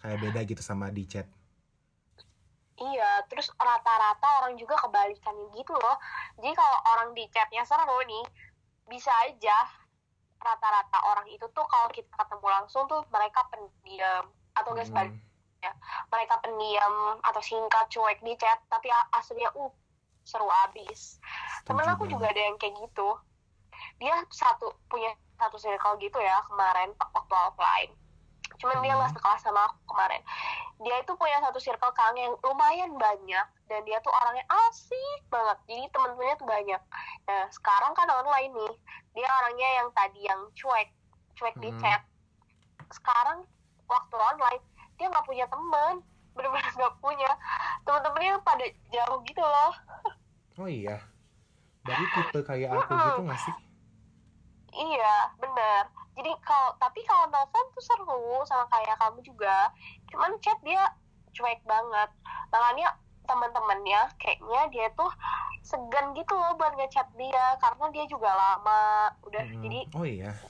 Kayak 0.02 0.18
beda 0.24 0.40
gitu 0.50 0.62
sama 0.64 0.86
di 0.96 1.04
chat. 1.12 1.26
Iya, 2.76 3.24
terus 3.32 3.48
rata-rata 3.56 4.28
orang 4.44 4.54
juga 4.60 4.76
kebalikannya 4.84 5.46
gitu 5.56 5.72
loh. 5.72 5.96
Jadi 6.36 6.52
kalau 6.60 6.78
orang 6.92 7.08
di 7.16 7.24
chatnya 7.32 7.64
seru 7.64 7.98
nih, 8.04 8.24
bisa 8.92 9.12
aja 9.26 9.56
rata-rata 10.38 10.98
orang 11.06 11.26
itu 11.28 11.46
tuh 11.50 11.66
kalau 11.66 11.88
kita 11.90 12.10
ketemu 12.12 12.46
langsung 12.46 12.84
tuh 12.86 13.02
mereka 13.10 13.42
pendiam 13.48 14.24
atau 14.54 14.70
enggak 14.72 14.88
sebalik 14.88 15.14
Mm. 15.66 15.74
mereka 16.14 16.38
pendiam 16.38 16.94
atau 17.26 17.42
singkat 17.42 17.90
cuek 17.90 18.22
di 18.22 18.38
chat 18.38 18.60
tapi 18.70 18.86
aslinya 19.10 19.50
uh 19.58 19.72
seru 20.22 20.46
abis. 20.66 21.18
Temen 21.62 21.86
aku 21.86 22.06
juga 22.06 22.30
ada 22.30 22.38
yang 22.38 22.54
kayak 22.54 22.74
gitu. 22.82 23.18
Dia 23.98 24.14
satu 24.30 24.74
punya 24.86 25.10
satu 25.38 25.58
circle 25.58 25.98
gitu 25.98 26.18
ya 26.18 26.38
kemarin 26.46 26.94
waktu 26.98 27.34
offline. 27.34 27.92
Cuman 28.58 28.78
dia 28.80 28.94
Hmm. 28.94 29.00
nggak 29.04 29.18
sekelas 29.18 29.40
sama 29.42 29.66
aku 29.66 29.78
kemarin. 29.90 30.22
Dia 30.86 30.96
itu 31.02 31.12
punya 31.18 31.38
satu 31.42 31.58
circle 31.58 31.94
kang 31.94 32.14
yang 32.14 32.34
lumayan 32.42 32.94
banyak 32.94 33.46
dan 33.66 33.80
dia 33.82 33.98
tuh 34.02 34.14
orangnya 34.14 34.46
asik 34.70 35.20
banget. 35.28 35.58
Jadi 35.66 35.84
temen-temennya 35.90 36.36
tuh 36.38 36.48
banyak. 36.48 36.82
Nah 37.26 37.44
sekarang 37.50 37.92
kan 37.94 38.06
online 38.06 38.54
nih, 38.54 38.74
dia 39.16 39.28
orangnya 39.40 39.68
yang 39.82 39.88
tadi 39.98 40.20
yang 40.30 40.40
cuek, 40.58 40.88
cuek 41.38 41.56
di 41.64 41.70
Hmm. 41.70 41.80
chat. 41.80 42.00
Sekarang 42.92 43.38
waktu 43.88 44.16
online 44.18 44.62
dia 44.98 45.06
nggak 45.12 45.26
punya 45.30 45.46
teman, 45.52 45.94
bener-bener 46.36 46.72
nggak 46.78 46.96
punya. 47.04 47.30
Temen-temennya 47.86 48.34
pada 48.44 48.66
jauh 48.94 49.18
gitu 49.28 49.42
loh. 49.44 49.72
Oh 50.60 50.68
iya. 50.78 50.92
Berarti 51.84 52.04
tipe 52.14 52.38
kayak 52.48 52.70
aku 52.80 52.92
Mm-mm. 52.92 53.06
gitu 53.06 53.20
gak 53.30 53.40
sih? 53.46 53.56
Iya, 54.76 55.06
bener. 55.42 55.82
Jadi 56.16 56.30
kalau 56.46 56.70
tapi 56.82 57.00
kalau 57.08 57.24
nelfon 57.32 57.66
tuh 57.74 57.82
seru 57.88 58.20
sama 58.48 58.64
kayak 58.72 58.96
kamu 59.00 59.18
juga. 59.28 59.56
Cuman 60.10 60.30
chat 60.44 60.58
dia 60.66 60.82
cuek 61.36 61.60
banget. 61.72 62.08
Makanya 62.52 62.88
teman-temannya 63.30 64.00
kayaknya 64.20 64.60
dia 64.74 64.86
tuh 64.98 65.10
segan 65.70 66.06
gitu 66.18 66.32
loh 66.40 66.52
buat 66.58 66.72
ngechat 66.78 67.08
dia 67.20 67.44
karena 67.62 67.84
dia 67.94 68.04
juga 68.14 68.30
lama. 68.42 68.82
Udah 69.26 69.42
Mm-mm. 69.42 69.64
jadi 69.64 69.80
Oh 69.94 70.04
iya. 70.04 70.40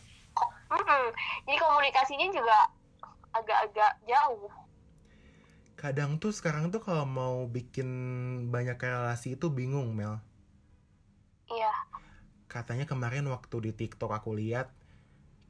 jadi 1.47 1.57
komunikasinya 1.59 2.29
juga 2.35 2.57
agak-agak 3.37 3.93
jauh. 4.09 4.51
Kadang 5.83 6.11
tuh 6.23 6.33
sekarang 6.39 6.65
tuh 6.73 6.81
kalau 6.87 7.05
mau 7.19 7.37
bikin 7.57 7.89
banyak 8.55 8.77
relasi 8.81 9.29
itu 9.37 9.47
bingung, 9.59 9.89
Mel. 9.99 10.15
Iya. 11.51 11.71
Katanya 12.53 12.87
kemarin 12.93 13.27
waktu 13.35 13.57
di 13.67 13.73
TikTok 13.81 14.11
aku 14.19 14.31
lihat 14.41 14.67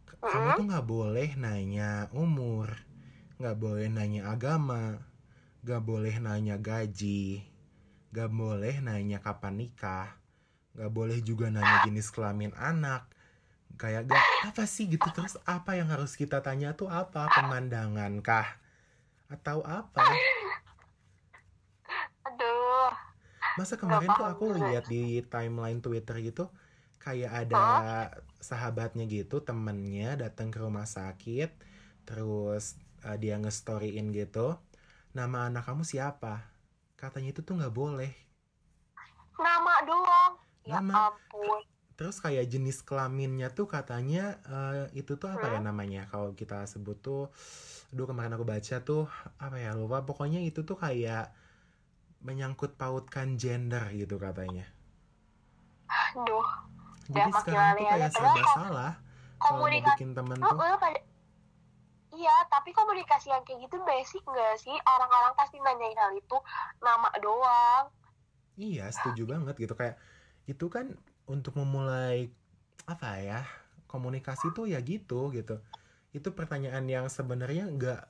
k- 0.08 0.20
kamu 0.30 0.48
Mm-mm. 0.48 0.58
tuh 0.58 0.64
nggak 0.68 0.86
boleh 0.94 1.28
nanya 1.44 1.90
umur, 2.24 2.68
nggak 3.40 3.56
boleh 3.62 3.86
nanya 3.96 4.22
agama, 4.34 4.82
nggak 5.66 5.82
boleh 5.82 6.14
nanya 6.22 6.62
gaji, 6.62 7.42
nggak 8.14 8.30
boleh 8.30 8.78
nanya 8.86 9.18
kapan 9.18 9.66
nikah, 9.66 10.14
nggak 10.78 10.94
boleh 10.94 11.18
juga 11.26 11.50
nanya 11.50 11.82
jenis 11.90 12.14
kelamin 12.14 12.54
anak. 12.54 13.10
Kayak 13.74 14.06
gak 14.08 14.24
apa 14.46 14.62
sih 14.64 14.86
gitu? 14.86 15.04
Terus 15.10 15.42
apa 15.42 15.74
yang 15.74 15.90
harus 15.90 16.14
kita 16.14 16.38
tanya 16.38 16.78
tuh 16.78 16.86
apa? 16.86 17.26
Pemandangan 17.28 18.22
kah? 18.22 18.46
Atau 19.26 19.60
apa? 19.66 20.06
Aduh. 22.30 22.94
Masa 23.58 23.74
kemarin 23.74 24.08
tuh 24.14 24.24
aku 24.24 24.54
lihat 24.54 24.86
di 24.86 25.18
timeline 25.26 25.82
Twitter 25.82 26.22
gitu 26.22 26.46
kayak 27.02 27.50
ada 27.50 27.64
sahabatnya 28.38 29.04
gitu 29.10 29.42
temennya 29.42 30.14
datang 30.14 30.50
ke 30.50 30.58
rumah 30.58 30.86
sakit 30.86 31.54
terus 32.02 32.74
uh, 33.06 33.14
dia 33.14 33.38
nge-storyin 33.38 34.10
gitu 34.10 34.58
nama 35.16 35.48
anak 35.48 35.64
kamu 35.64 35.80
siapa 35.82 36.44
katanya 36.94 37.32
itu 37.32 37.40
tuh 37.40 37.56
nggak 37.56 37.72
boleh 37.72 38.12
Nama 39.34 39.74
doang. 39.82 40.32
Ya 40.62 40.78
Nama. 40.78 41.08
ampun. 41.08 41.60
terus 41.92 42.16
kayak 42.18 42.44
jenis 42.46 42.80
kelaminnya 42.82 43.48
tuh 43.50 43.64
katanya 43.66 44.36
uh, 44.44 44.84
itu 44.92 45.16
tuh 45.16 45.28
apa 45.30 45.48
ya 45.48 45.56
Hmm? 45.56 45.66
namanya 45.66 46.04
kalau 46.06 46.32
kita 46.32 46.64
sebut 46.66 47.00
tuh 47.00 47.32
aduh 47.88 48.04
kemarin 48.04 48.28
aku 48.30 48.44
baca 48.44 48.76
tuh 48.82 49.08
apa 49.36 49.56
ya 49.56 49.72
lupa 49.72 50.02
pokoknya 50.02 50.40
itu 50.42 50.60
tuh 50.60 50.76
kayak 50.76 51.32
menyangkut 52.20 52.76
pautkan 52.76 53.34
gender 53.34 53.80
gitu 53.92 54.16
katanya 54.16 54.68
Aduh. 56.12 56.44
jadi 57.08 57.30
makin 57.30 57.40
sekarang 57.42 57.74
tuh 57.74 57.88
kayak 57.88 58.10
serba 58.10 58.44
salah 58.52 58.92
kalau 59.38 59.64
bikin 59.64 60.10
temen 60.12 60.36
Oh, 60.38 60.52
tuh 60.52 60.60
eh, 60.62 60.76
pada- 60.76 61.04
Iya, 62.16 62.34
tapi 62.52 62.70
komunikasi 62.78 63.26
yang 63.32 63.42
kayak 63.46 63.60
gitu 63.64 63.76
basic 63.90 64.22
nggak 64.32 64.54
sih? 64.64 64.76
Orang-orang 64.92 65.34
pasti 65.40 65.56
nanyain 65.64 65.98
hal 66.02 66.12
itu 66.22 66.36
nama 66.86 67.08
doang. 67.24 67.84
iya 68.66 68.84
setuju 68.96 69.22
banget 69.32 69.54
gitu 69.62 69.74
kayak 69.80 69.96
itu 70.52 70.66
kan 70.74 70.86
untuk 71.34 71.52
memulai 71.60 72.32
apa 72.92 73.10
ya 73.28 73.40
komunikasi 73.92 74.46
tuh 74.56 74.64
ya 74.72 74.78
gitu 74.90 75.20
gitu 75.36 75.54
itu 76.16 76.28
pertanyaan 76.38 76.84
yang 76.94 77.06
sebenarnya 77.16 77.64
nggak 77.76 78.02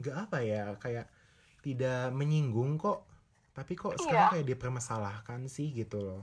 nggak 0.00 0.16
apa 0.28 0.38
ya 0.52 0.62
kayak 0.82 1.06
tidak 1.64 2.00
menyinggung 2.18 2.72
kok 2.84 2.98
tapi 3.56 3.72
kok 3.82 3.96
sekarang 4.02 4.26
Iya. 4.26 4.32
kayak 4.32 4.46
dipermasalahkan 4.52 5.40
sih 5.54 5.68
gitu 5.80 5.98
loh 6.06 6.22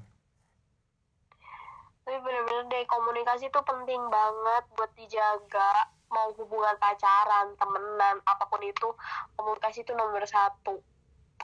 Tapi 2.03 2.17
bener-bener 2.25 2.63
deh 2.71 2.83
komunikasi 2.89 3.45
tuh 3.55 3.63
penting 3.69 4.01
banget 4.09 4.63
buat 4.75 4.91
dijaga. 4.97 5.71
Mau 6.09 6.29
hubungan 6.37 6.75
pacaran, 6.81 7.47
temenan, 7.55 8.15
apa 8.25 8.43
pun 8.49 8.61
itu 8.65 8.89
komunikasi 9.37 9.85
itu 9.85 9.93
nomor 9.93 10.23
satu. 10.25 10.81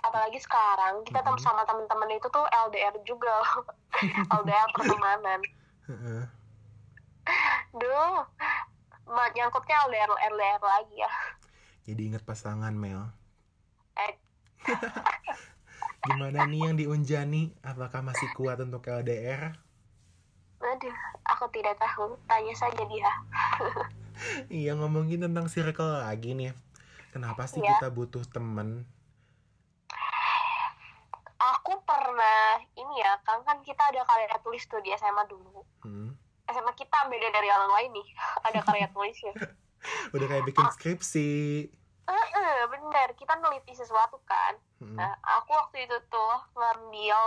Apalagi 0.02 0.40
sekarang 0.42 1.02
kita 1.08 1.20
tem 1.26 1.38
Mhm. 1.38 1.44
sama 1.46 1.62
temen-temen 1.70 2.10
itu 2.18 2.28
tuh 2.30 2.46
LDR 2.50 2.96
juga, 3.06 3.36
LDR 4.40 4.70
pertemanan. 4.76 5.42
Duh, 7.76 8.18
menyangkutnya 9.06 9.76
LDR 9.88 10.12
LDR 10.32 10.62
lagi 10.64 10.96
ya 10.98 11.12
Jadi 11.86 12.02
inget 12.10 12.24
pasangan 12.26 12.74
Mel. 12.74 13.02
eh 13.98 14.14
Gimana 16.06 16.40
nih 16.52 16.62
yang 16.70 16.76
diunjani? 16.82 17.44
Apakah 17.66 18.02
masih 18.06 18.30
kuat 18.38 18.58
untuk 18.62 18.86
LDR? 18.88 19.44
aduh 20.62 20.98
aku 21.32 21.46
tidak 21.54 21.76
tahu 21.78 22.18
tanya 22.26 22.54
saja 22.58 22.84
dia 22.90 23.12
Iya 24.48 24.74
ngomongin 24.74 25.22
tentang 25.22 25.46
circle 25.46 26.02
lagi 26.02 26.34
nih. 26.34 26.54
Kenapa 27.10 27.46
sih 27.46 27.60
Iya. 27.60 27.78
kita 27.78 27.90
butuh 27.90 28.24
temen? 28.26 28.86
aku 31.38 31.78
pernah 31.84 32.58
ini 32.74 32.96
ya 32.98 33.22
kan 33.22 33.38
kan 33.44 33.62
kita 33.62 33.78
ada 33.86 34.02
karya 34.02 34.34
tulis 34.40 34.66
tuh 34.66 34.82
di 34.82 34.90
SMA 34.92 35.26
dulu 35.26 35.62
Hmm. 35.80 36.18
SMA 36.44 36.74
kita 36.74 37.06
beda 37.06 37.30
dari 37.30 37.46
orang 37.48 37.70
lain 37.72 37.92
nih 37.94 38.08
ada 38.48 38.60
karya 38.62 38.88
tulisnya 38.90 39.30
Udah 40.14 40.26
kayak 40.26 40.42
bikin 40.44 40.66
skripsi. 40.72 41.70
Eh, 42.06 42.62
bener 42.66 43.14
kita 43.14 43.38
neliti 43.38 43.74
sesuatu 43.74 44.18
kan 44.24 44.58
Hmm. 44.76 44.98
nah 44.98 45.14
aku 45.22 45.54
waktu 45.54 45.86
itu 45.86 45.98
tuh 46.08 46.34
ngambil 46.52 47.22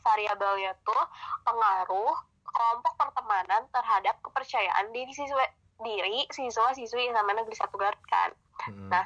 variabelnya 0.00 0.72
tuh 0.80 1.02
pengaruh 1.42 2.14
kelompok 2.44 2.94
pertemanan 2.94 3.66
terhadap 3.68 4.22
kepercayaan 4.22 4.88
diri 4.88 5.10
siswa 5.10 5.42
diri 5.82 6.28
siswa 6.30 6.70
siswi 6.76 7.10
SMA 7.10 7.32
negeri 7.34 7.56
satu 7.56 7.74
Garut 7.80 8.00
kan 8.06 8.30
Hmm. 8.54 8.86
Nah, 8.86 9.02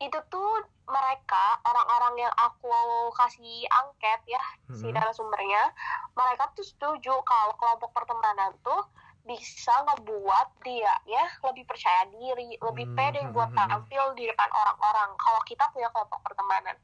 itu 0.00 0.16
tuh 0.32 0.52
mereka 0.88 1.60
orang-orang 1.60 2.24
yang 2.24 2.34
aku 2.40 2.72
kasih 3.12 3.68
angket 3.68 4.20
ya 4.24 4.40
si 4.72 4.88
Hmm. 4.88 4.96
narasumbernya 4.96 5.76
mereka 6.16 6.48
tuh 6.56 6.64
setuju 6.64 7.20
kalau 7.20 7.52
kelompok 7.60 7.92
pertemanan 7.92 8.56
tuh 8.64 8.80
bisa 9.28 9.76
ngebuat 9.84 10.48
dia 10.64 10.96
ya 11.04 11.24
lebih 11.44 11.68
percaya 11.68 12.08
diri 12.16 12.56
lebih 12.56 12.88
Hmm, 12.88 12.96
pede 12.96 13.20
hmm, 13.28 13.36
buat 13.36 13.52
hmm, 13.52 13.60
tampil 13.60 14.04
di 14.16 14.24
depan 14.32 14.48
orang-orang 14.48 15.12
kalau 15.20 15.40
kita 15.44 15.68
punya 15.68 15.92
kelompok 15.92 16.24
pertemanan 16.24 16.76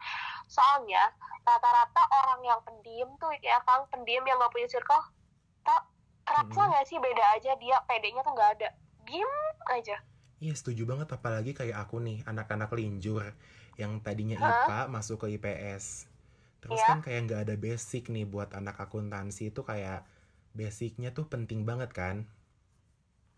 soalnya 0.46 1.08
rata-rata 1.48 2.02
orang 2.20 2.40
yang 2.44 2.60
pendiam 2.68 3.08
tuh 3.16 3.32
ya 3.40 3.56
kang 3.64 3.88
pendiam 3.88 4.22
yang 4.28 4.36
nggak 4.36 4.52
punya 4.52 4.68
circle 4.68 5.02
tak 5.64 5.82
kerasa 6.26 6.60
Hmm. 6.60 6.68
nggak 6.68 6.84
sih 6.84 6.98
beda 6.98 7.24
aja 7.32 7.52
dia 7.54 7.76
pedenya 7.84 8.20
tuh 8.20 8.34
nggak 8.34 8.50
ada 8.58 8.68
diem 9.02 9.32
aja 9.70 9.96
Iya 10.36 10.52
setuju 10.52 10.84
banget 10.84 11.08
apalagi 11.08 11.56
kayak 11.56 11.80
aku 11.80 11.96
nih 11.96 12.20
anak-anak 12.28 12.68
linjur 12.70 13.24
yang 13.80 14.04
tadinya 14.04 14.36
Hah? 14.36 14.68
IPA 14.68 14.80
masuk 14.90 15.24
ke 15.24 15.32
IPS. 15.32 16.12
Terus 16.60 16.76
Iya. 16.76 16.86
kan 16.86 16.98
kayak 17.00 17.20
nggak 17.24 17.40
ada 17.48 17.54
basic 17.56 18.12
nih 18.12 18.28
buat 18.28 18.52
anak 18.52 18.76
akuntansi 18.76 19.48
itu 19.48 19.64
kayak 19.64 20.04
basicnya 20.52 21.08
tuh 21.10 21.24
penting 21.24 21.64
banget 21.64 21.88
kan. 21.90 22.28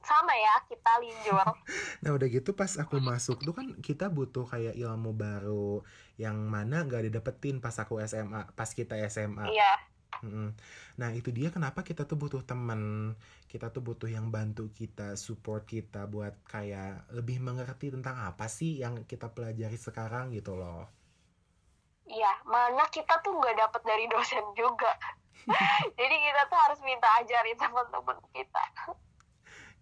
sama 0.01 0.31
ya 0.33 0.55
kita 0.65 0.93
linjur 0.99 1.37
Nah 2.03 2.11
udah 2.15 2.27
gitu 2.27 2.51
pas 2.51 2.71
aku 2.75 2.99
masuk 2.99 3.43
tuh 3.43 3.53
kan 3.53 3.75
kita 3.79 4.09
butuh 4.09 4.47
kayak 4.47 4.75
ilmu 4.75 5.11
baru 5.13 5.83
yang 6.17 6.39
mana 6.47 6.83
nggak 6.83 7.11
didapetin 7.11 7.59
pas 7.59 7.75
aku 7.77 7.99
SMA, 8.01 8.47
pas 8.55 8.71
kita 8.71 8.95
SMA. 9.07 9.51
iya. 9.51 9.75
Nah 10.99 11.11
itu 11.15 11.31
dia 11.31 11.55
kenapa 11.55 11.87
kita 11.87 12.03
tuh 12.03 12.19
butuh 12.19 12.43
temen. 12.43 13.15
Kita 13.47 13.71
tuh 13.71 13.81
butuh 13.81 14.11
yang 14.11 14.29
bantu 14.29 14.69
kita 14.75 15.17
Support 15.17 15.65
kita 15.65 16.05
buat 16.05 16.37
kayak 16.45 17.09
Lebih 17.17 17.41
mengerti 17.41 17.89
tentang 17.89 18.21
apa 18.21 18.45
sih 18.45 18.77
Yang 18.77 19.09
kita 19.09 19.33
pelajari 19.33 19.79
sekarang 19.79 20.35
gitu 20.35 20.59
loh. 20.59 20.91
Iya 22.09 22.33
mana 22.49 22.89
kita 22.89 23.21
tuh 23.21 23.37
nggak 23.37 23.57
dapet 23.57 23.83
dari 23.85 24.05
dosen 24.09 24.45
juga. 24.57 24.97
Jadi 25.99 26.17
kita 26.25 26.43
tuh 26.49 26.59
harus 26.59 26.81
minta 26.81 27.09
ajarin 27.21 27.57
teman-teman 27.57 28.19
kita. 28.33 28.65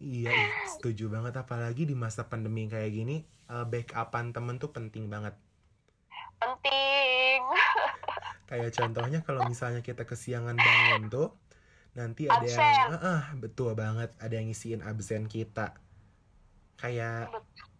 Iya 0.02 0.34
setuju 0.74 1.06
banget. 1.08 1.38
Apalagi 1.38 1.86
di 1.86 1.94
masa 1.94 2.26
pandemi 2.26 2.66
kayak 2.66 2.90
gini 2.92 3.22
eh, 3.24 3.64
Backupan 3.64 4.34
temen 4.34 4.58
tuh 4.58 4.74
penting 4.74 5.06
banget. 5.06 5.38
Penting 6.36 7.40
Kayak 8.46 8.70
contohnya 8.78 9.20
kalau 9.26 9.42
misalnya 9.50 9.82
kita 9.82 10.06
kesiangan 10.06 10.54
bangun 10.54 11.02
tuh 11.10 11.28
Nanti 11.96 12.28
ada 12.28 12.44
yang 12.44 12.60
Absen. 12.60 12.92
Ah, 12.92 12.96
ah, 13.00 13.22
Betul 13.40 13.72
banget 13.72 14.12
Ada 14.20 14.36
yang 14.36 14.52
ngisiin 14.52 14.84
absen 14.84 15.26
kita. 15.26 15.72
Kayak 16.76 17.32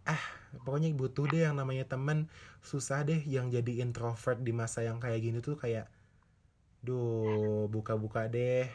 ah 0.09 0.23
pokoknya 0.65 0.89
butuh 0.97 1.29
deh 1.29 1.45
yang 1.45 1.61
namanya 1.61 1.85
temen. 1.85 2.33
Susah 2.65 3.05
deh 3.05 3.21
yang 3.29 3.53
jadi 3.53 3.85
introvert 3.85 4.41
di 4.41 4.57
masa 4.57 4.81
yang 4.83 4.97
kayak 4.97 5.21
gini 5.21 5.45
tuh 5.45 5.61
kayak 5.61 5.93
duh 6.81 7.67
buka-buka 7.67 8.31
deh 8.31 8.71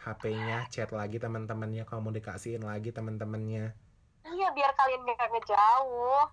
HP-nya 0.00 0.64
chat 0.72 0.88
lagi 0.88 1.20
teman-temannya 1.20 1.84
komunikasiin 1.84 2.64
lagi 2.64 2.96
teman-temannya 2.96 3.76
iya 4.24 4.48
biar 4.56 4.72
kalian 4.72 5.04
gak 5.04 5.30
ngejauh. 5.32 6.24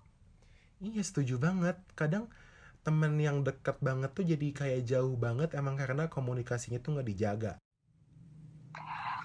Iya 0.78 1.02
setuju 1.02 1.36
banget. 1.36 1.76
Kadang 1.98 2.30
temen 2.88 3.20
yang 3.20 3.44
deket 3.44 3.76
banget 3.84 4.16
tuh 4.16 4.24
jadi 4.24 4.48
kayak 4.48 4.88
jauh 4.88 5.12
banget 5.12 5.52
emang 5.52 5.76
karena 5.76 6.08
komunikasinya 6.08 6.80
tuh 6.80 6.96
nggak 6.96 7.08
dijaga. 7.12 7.52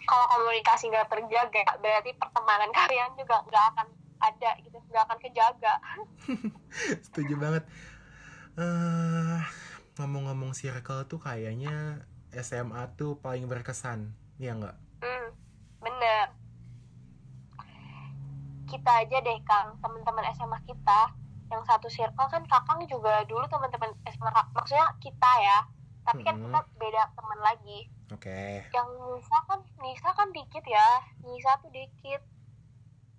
Kalau 0.04 0.26
komunikasi 0.36 0.92
nggak 0.92 1.08
terjaga 1.08 1.80
berarti 1.80 2.12
pertemanan 2.20 2.68
kalian 2.84 3.16
juga 3.16 3.40
nggak 3.48 3.66
akan 3.72 3.88
ada 4.20 4.52
gitu 4.60 4.76
nggak 4.92 5.04
akan 5.08 5.20
kejaga. 5.24 5.74
Setuju 7.08 7.40
banget. 7.40 7.64
Eh 8.60 9.40
ngomong-ngomong 9.96 10.52
circle 10.52 11.08
tuh 11.08 11.24
kayaknya 11.24 12.04
SMA 12.36 12.84
tuh 13.00 13.16
paling 13.24 13.48
berkesan 13.48 14.12
ya 14.44 14.60
nggak? 14.60 14.76
Hmm, 15.08 15.28
bener. 15.80 16.36
Kita 18.68 18.92
aja 19.08 19.18
deh 19.24 19.40
kang 19.48 19.80
teman-teman 19.80 20.28
SMA 20.36 20.60
kita 20.68 21.23
yang 21.54 21.62
satu 21.64 21.86
circle 21.86 22.26
kan 22.26 22.42
kakang 22.44 22.82
juga 22.86 23.22
dulu 23.24 23.46
teman-teman 23.46 23.94
Kak- 24.02 24.50
maksudnya 24.52 24.90
kita 24.98 25.32
ya. 25.40 25.60
Tapi 26.04 26.20
kan 26.20 26.36
Mm-mm. 26.36 26.50
kita 26.50 26.60
beda 26.76 27.02
teman 27.14 27.40
lagi. 27.40 27.80
Oke. 28.10 28.66
Yang 28.70 28.90
Nisa 29.08 29.38
kan 29.46 29.60
Nisa 29.80 30.10
kan 30.12 30.28
dikit 30.34 30.66
ya. 30.66 30.90
Nisa 31.22 31.56
tuh 31.62 31.70
dikit. 31.70 32.20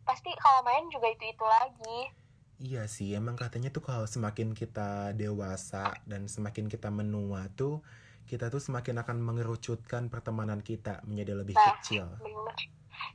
Pasti 0.03 0.35
kalau 0.37 0.61
main 0.61 0.91
juga 0.91 1.09
itu 1.09 1.25
itu 1.25 1.45
lagi. 1.47 2.13
Iya 2.55 2.87
sih, 2.87 3.11
emang 3.11 3.35
katanya 3.35 3.71
tuh 3.71 3.83
kalau 3.83 4.07
semakin 4.07 4.55
kita 4.55 5.11
dewasa 5.13 5.91
dan 6.07 6.31
semakin 6.31 6.71
kita 6.71 6.87
menua 6.87 7.51
tuh, 7.51 7.83
kita 8.25 8.47
tuh 8.47 8.63
semakin 8.63 9.03
akan 9.03 9.19
mengerucutkan 9.19 10.07
pertemanan 10.07 10.61
kita 10.61 11.03
menjadi 11.03 11.35
lebih 11.35 11.55
Nah. 11.55 11.75
kecil. 11.79 12.07
bener. 12.21 12.55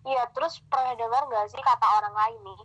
Iya 0.04 0.24
terus 0.32 0.60
pernah 0.68 0.92
dengar 0.94 1.24
gak 1.26 1.50
sih 1.50 1.60
kata 1.60 1.86
orang 1.88 2.14
lain 2.14 2.40
nih 2.46 2.62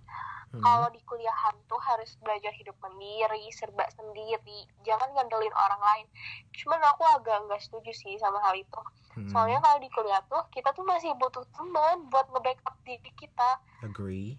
Hmm, 0.55 0.63
kalau 0.63 0.87
di 0.95 1.03
kuliahan 1.03 1.59
tuh 1.67 1.83
harus 1.83 2.15
belajar 2.23 2.55
hidup 2.55 2.79
mandiri 2.79 3.51
serba 3.51 3.91
sendiri. 3.91 4.71
Jangan 4.87 5.11
ngandelin 5.11 5.51
orang 5.51 5.83
lain. 5.83 6.07
Cuman 6.55 6.79
aku 6.79 7.03
agak 7.11 7.43
nggak 7.51 7.59
setuju 7.59 7.91
sih 7.91 8.15
sama 8.23 8.39
hal 8.39 8.55
itu. 8.55 8.81
Hmm, 9.19 9.27
soalnya 9.35 9.59
kalau 9.59 9.83
di 9.83 9.91
kuliah 9.91 10.23
tuh 10.31 10.47
kita 10.55 10.71
tuh 10.71 10.87
masih 10.87 11.11
butuh 11.19 11.43
teman 11.51 12.07
buat 12.07 12.31
nge-backup 12.31 12.79
diri 12.87 13.11
kita. 13.19 13.59
Agree. 13.83 14.39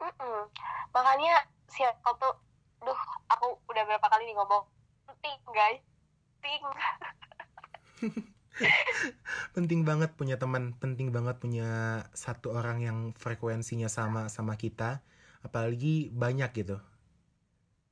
Mm-mm. 0.00 0.48
makanya 0.96 1.44
circle 1.68 2.16
tuh 2.16 2.32
duh 2.80 2.96
aku 3.28 3.60
udah 3.68 3.84
berapa 3.84 4.06
kali 4.08 4.24
nih 4.30 4.36
ngomong 4.38 4.64
penting 5.04 5.36
guys. 5.52 5.82
Penting 6.40 6.62
Penting 9.56 9.82
banget 9.82 10.14
punya 10.14 10.36
teman, 10.36 10.76
penting 10.78 11.10
banget 11.10 11.40
punya 11.40 12.02
satu 12.12 12.54
orang 12.54 12.78
yang 12.84 12.98
frekuensinya 13.16 13.88
sama 13.90 14.28
sama 14.28 14.54
kita, 14.54 15.02
apalagi 15.42 16.12
banyak 16.12 16.50
gitu. 16.54 16.76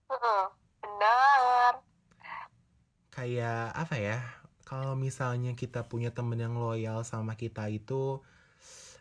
Benar 0.08 1.80
Kayak 3.12 3.74
apa 3.74 3.96
ya? 3.98 4.18
Kalau 4.68 4.94
misalnya 4.94 5.56
kita 5.56 5.88
punya 5.88 6.12
temen 6.12 6.38
yang 6.38 6.54
loyal 6.60 7.02
sama 7.02 7.34
kita 7.34 7.66
itu 7.72 8.20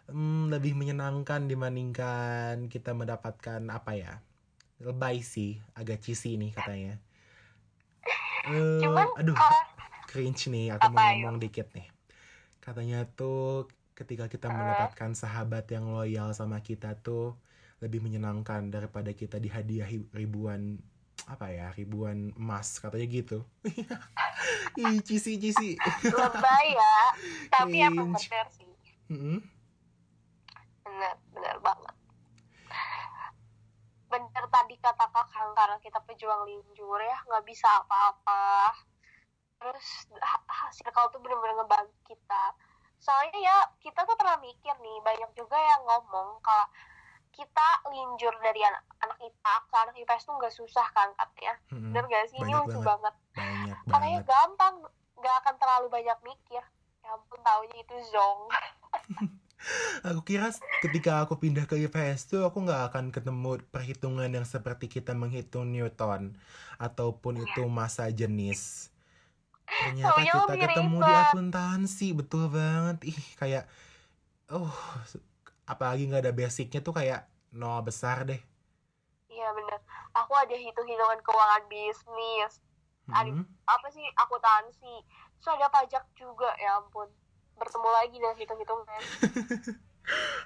hmm, 0.10 0.48
lebih 0.48 0.74
menyenangkan 0.74 1.46
dibandingkan 1.46 2.72
kita 2.72 2.96
mendapatkan 2.96 3.62
apa 3.68 3.92
ya? 3.94 4.14
Lebay 4.80 5.22
sih, 5.22 5.60
agak 5.76 6.02
cheesy 6.02 6.40
nih 6.40 6.56
katanya. 6.56 6.96
Eh, 8.48 8.80
cuman 8.80 9.12
aduh, 9.20 9.36
kalau 9.36 9.77
cringe 10.10 10.48
nih, 10.54 10.74
aku 10.76 10.88
mau 10.90 11.04
Apa, 11.04 11.14
ngomong 11.14 11.38
dikit 11.44 11.68
nih. 11.76 11.88
Katanya 12.64 13.04
tuh 13.20 13.68
ketika 13.98 14.26
kita 14.30 14.48
mendapatkan 14.54 15.12
sahabat 15.18 15.66
yang 15.74 15.90
loyal 15.90 16.30
sama 16.32 16.62
kita 16.62 16.96
tuh 17.02 17.34
lebih 17.84 18.02
menyenangkan 18.02 18.70
daripada 18.74 19.14
kita 19.14 19.38
dihadiahi 19.38 20.10
ribuan 20.14 20.82
apa 21.28 21.50
ya 21.50 21.68
ribuan 21.74 22.32
emas 22.38 22.78
katanya 22.80 23.08
gitu. 23.10 23.40
Ih 24.80 25.02
cisi 25.02 25.42
cisi. 25.42 25.76
Lebay 26.06 26.66
ya 26.78 26.98
tapi 27.52 27.78
Cringe. 27.82 28.30
benar 28.30 28.48
sih. 28.54 28.66
Mm-mm. 29.12 29.40
benar 30.86 31.14
benar 31.34 31.58
banget. 31.62 31.96
Bener 34.08 34.44
tadi 34.48 34.76
kata 34.80 35.06
kakang 35.12 35.52
karena 35.58 35.78
kita 35.84 36.00
pejuang 36.08 36.42
linjur 36.48 37.00
ya 37.02 37.18
nggak 37.28 37.44
bisa 37.46 37.68
apa-apa 37.84 38.72
terus 39.58 39.88
ha- 40.22 40.46
ha- 40.48 40.72
circle 40.74 41.10
tuh 41.14 41.20
bener-bener 41.22 41.58
ngebantu 41.62 41.94
kita. 42.06 42.44
Soalnya 42.98 43.38
ya 43.38 43.58
kita 43.82 44.06
tuh 44.06 44.18
pernah 44.18 44.38
mikir 44.42 44.74
nih 44.82 44.98
banyak 45.06 45.32
juga 45.38 45.58
yang 45.58 45.82
ngomong 45.86 46.42
kalau 46.42 46.68
kita 47.38 47.70
linjur 47.94 48.34
dari 48.42 48.66
anak 48.66 48.82
anak 49.06 49.18
IPA 49.22 49.56
ke 49.70 49.76
anak 49.78 49.96
IPS 50.02 50.26
tuh 50.26 50.34
nggak 50.42 50.56
susah 50.58 50.88
kan 50.90 51.14
katanya 51.14 51.54
Mm-mm. 51.70 51.94
bener 51.94 52.04
gak 52.10 52.26
sih? 52.34 52.38
Ini 52.42 52.52
lucu 52.58 52.82
banget. 52.82 53.14
banget. 53.38 53.78
Katanya 53.86 54.20
gampang 54.26 54.76
nggak 55.22 55.36
akan 55.46 55.56
terlalu 55.62 55.88
banyak 55.94 56.18
mikir. 56.26 56.64
Ya 57.06 57.10
ampun 57.14 57.40
taunya 57.46 57.78
itu 57.78 57.96
zong. 58.10 58.40
Aku 60.06 60.22
kira 60.22 60.54
ketika 60.86 61.26
aku 61.26 61.42
pindah 61.42 61.66
ke 61.66 61.82
IPS 61.82 62.30
tuh 62.30 62.46
aku 62.46 62.62
nggak 62.62 62.94
akan 62.94 63.10
ketemu 63.10 63.58
perhitungan 63.74 64.30
yang 64.30 64.46
seperti 64.46 64.86
kita 64.86 65.18
menghitung 65.18 65.74
Newton 65.74 66.38
ataupun 66.78 67.42
itu 67.42 67.66
masa 67.66 68.08
jenis 68.14 68.94
ternyata 69.68 70.16
Taunya 70.16 70.34
kita 70.34 70.54
ketemu 70.58 70.98
di 70.98 71.04
ribet. 71.06 71.26
akuntansi 71.28 72.08
betul 72.14 72.44
banget 72.48 72.98
ih 73.06 73.20
kayak 73.36 73.64
oh 74.50 74.72
apalagi 75.64 76.08
nggak 76.08 76.24
ada 76.24 76.32
basicnya 76.32 76.80
tuh 76.80 76.92
kayak 76.92 77.28
nol 77.52 77.84
besar 77.84 78.24
deh 78.24 78.40
iya 79.28 79.52
bener 79.52 79.80
aku 80.12 80.34
ada 80.34 80.56
hitung-hitungan 80.56 81.20
keuangan 81.22 81.64
bisnis 81.68 82.54
Ada- 83.08 83.32
Hmm. 83.32 83.44
apa 83.64 83.88
sih 83.88 84.04
akuntansi 84.16 84.96
terus 85.38 85.52
ada 85.54 85.68
pajak 85.68 86.04
juga 86.14 86.52
ya 86.56 86.76
ampun 86.76 87.08
bertemu 87.54 87.90
lagi 87.94 88.18
dan 88.18 88.34
hitung-hitungan 88.34 89.02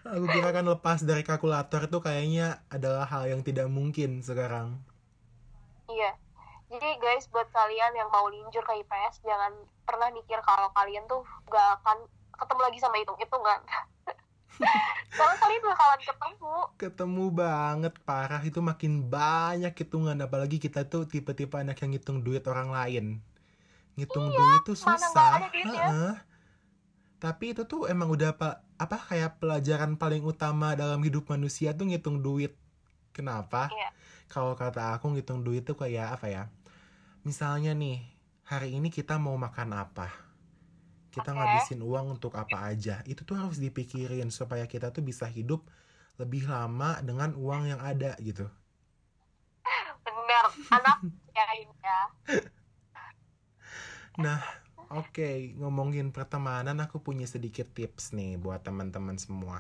Aku 0.04 0.26
kira 0.28 0.50
kan 0.50 0.66
lepas 0.66 0.98
dari 1.00 1.22
kalkulator 1.22 1.86
itu 1.86 2.02
kayaknya 2.02 2.66
adalah 2.68 3.06
hal 3.06 3.30
yang 3.30 3.46
tidak 3.46 3.70
mungkin 3.70 4.26
sekarang. 4.26 4.82
Iya. 5.86 6.18
Jadi 6.72 6.90
guys, 7.04 7.28
buat 7.28 7.52
kalian 7.52 7.92
yang 8.00 8.08
mau 8.08 8.32
linjur 8.32 8.64
ke 8.64 8.80
IPS, 8.80 9.28
jangan 9.28 9.52
pernah 9.84 10.08
mikir 10.16 10.40
kalau 10.40 10.72
kalian 10.72 11.04
tuh 11.04 11.20
gak 11.52 11.84
akan 11.84 12.08
ketemu 12.32 12.62
lagi 12.64 12.80
sama 12.80 12.96
hitung-hitungan. 13.04 13.60
Soalnya 15.20 15.38
kalian 15.44 15.62
bakalan 15.68 16.00
ketemu. 16.00 16.56
Ketemu 16.80 17.26
banget 17.36 17.94
parah 18.08 18.40
itu 18.40 18.64
makin 18.64 19.04
banyak 19.04 19.74
hitungan 19.76 20.16
apalagi 20.24 20.64
kita 20.64 20.88
tuh 20.88 21.04
tipe-tipe 21.04 21.60
anak 21.60 21.76
yang 21.84 21.92
ngitung 21.92 22.24
duit 22.24 22.48
orang 22.48 22.72
lain. 22.72 23.06
Ngitung 24.00 24.32
duit 24.32 24.62
tuh 24.64 24.80
Iya, 24.80 24.88
mana 24.88 24.96
nggak 24.96 25.12
susah. 25.12 25.34
Heeh. 25.52 26.14
Tapi 27.20 27.46
itu 27.52 27.68
tuh 27.68 27.86
emang 27.92 28.10
udah 28.10 28.32
apa 28.32 28.64
apa 28.80 28.98
kayak 29.12 29.44
pelajaran 29.44 30.00
paling 30.00 30.24
utama 30.24 30.74
dalam 30.74 31.04
hidup 31.04 31.28
manusia 31.28 31.76
tuh 31.76 31.92
ngitung 31.92 32.24
duit. 32.24 32.56
Kenapa? 33.12 33.68
Iya. 33.68 33.92
Kalau 34.32 34.56
kata 34.56 34.96
aku 34.96 35.12
ngitung 35.12 35.44
duit 35.44 35.68
tuh 35.68 35.76
kayak 35.76 36.16
apa 36.16 36.32
ya? 36.32 36.44
Misalnya 37.28 37.76
nih, 37.76 38.00
hari 38.48 38.80
ini 38.80 38.88
kita 38.88 39.20
mau 39.20 39.36
makan 39.36 39.76
apa? 39.76 40.08
Kita 41.12 41.36
Oke. 41.36 41.44
ngabisin 41.44 41.84
uang 41.84 42.16
untuk 42.16 42.40
apa 42.40 42.72
aja. 42.72 43.04
Itu 43.04 43.28
tuh 43.28 43.36
harus 43.36 43.60
dipikirin 43.60 44.32
supaya 44.32 44.64
kita 44.72 44.96
tuh 44.96 45.04
bisa 45.04 45.28
hidup 45.28 45.68
lebih 46.16 46.48
lama 46.48 47.04
dengan 47.04 47.36
uang 47.36 47.76
yang 47.76 47.84
ada 47.84 48.16
gitu. 48.24 48.48
Bener, 50.08 50.46
anak 50.80 51.04
ya 51.36 51.46
ya. 51.60 52.02
Nah, 54.16 54.40
oke, 54.96 55.60
ngomongin 55.60 56.16
pertemanan 56.16 56.80
aku 56.80 57.04
punya 57.04 57.28
sedikit 57.28 57.68
tips 57.76 58.16
nih 58.16 58.40
buat 58.40 58.64
teman-teman 58.64 59.20
semua. 59.20 59.60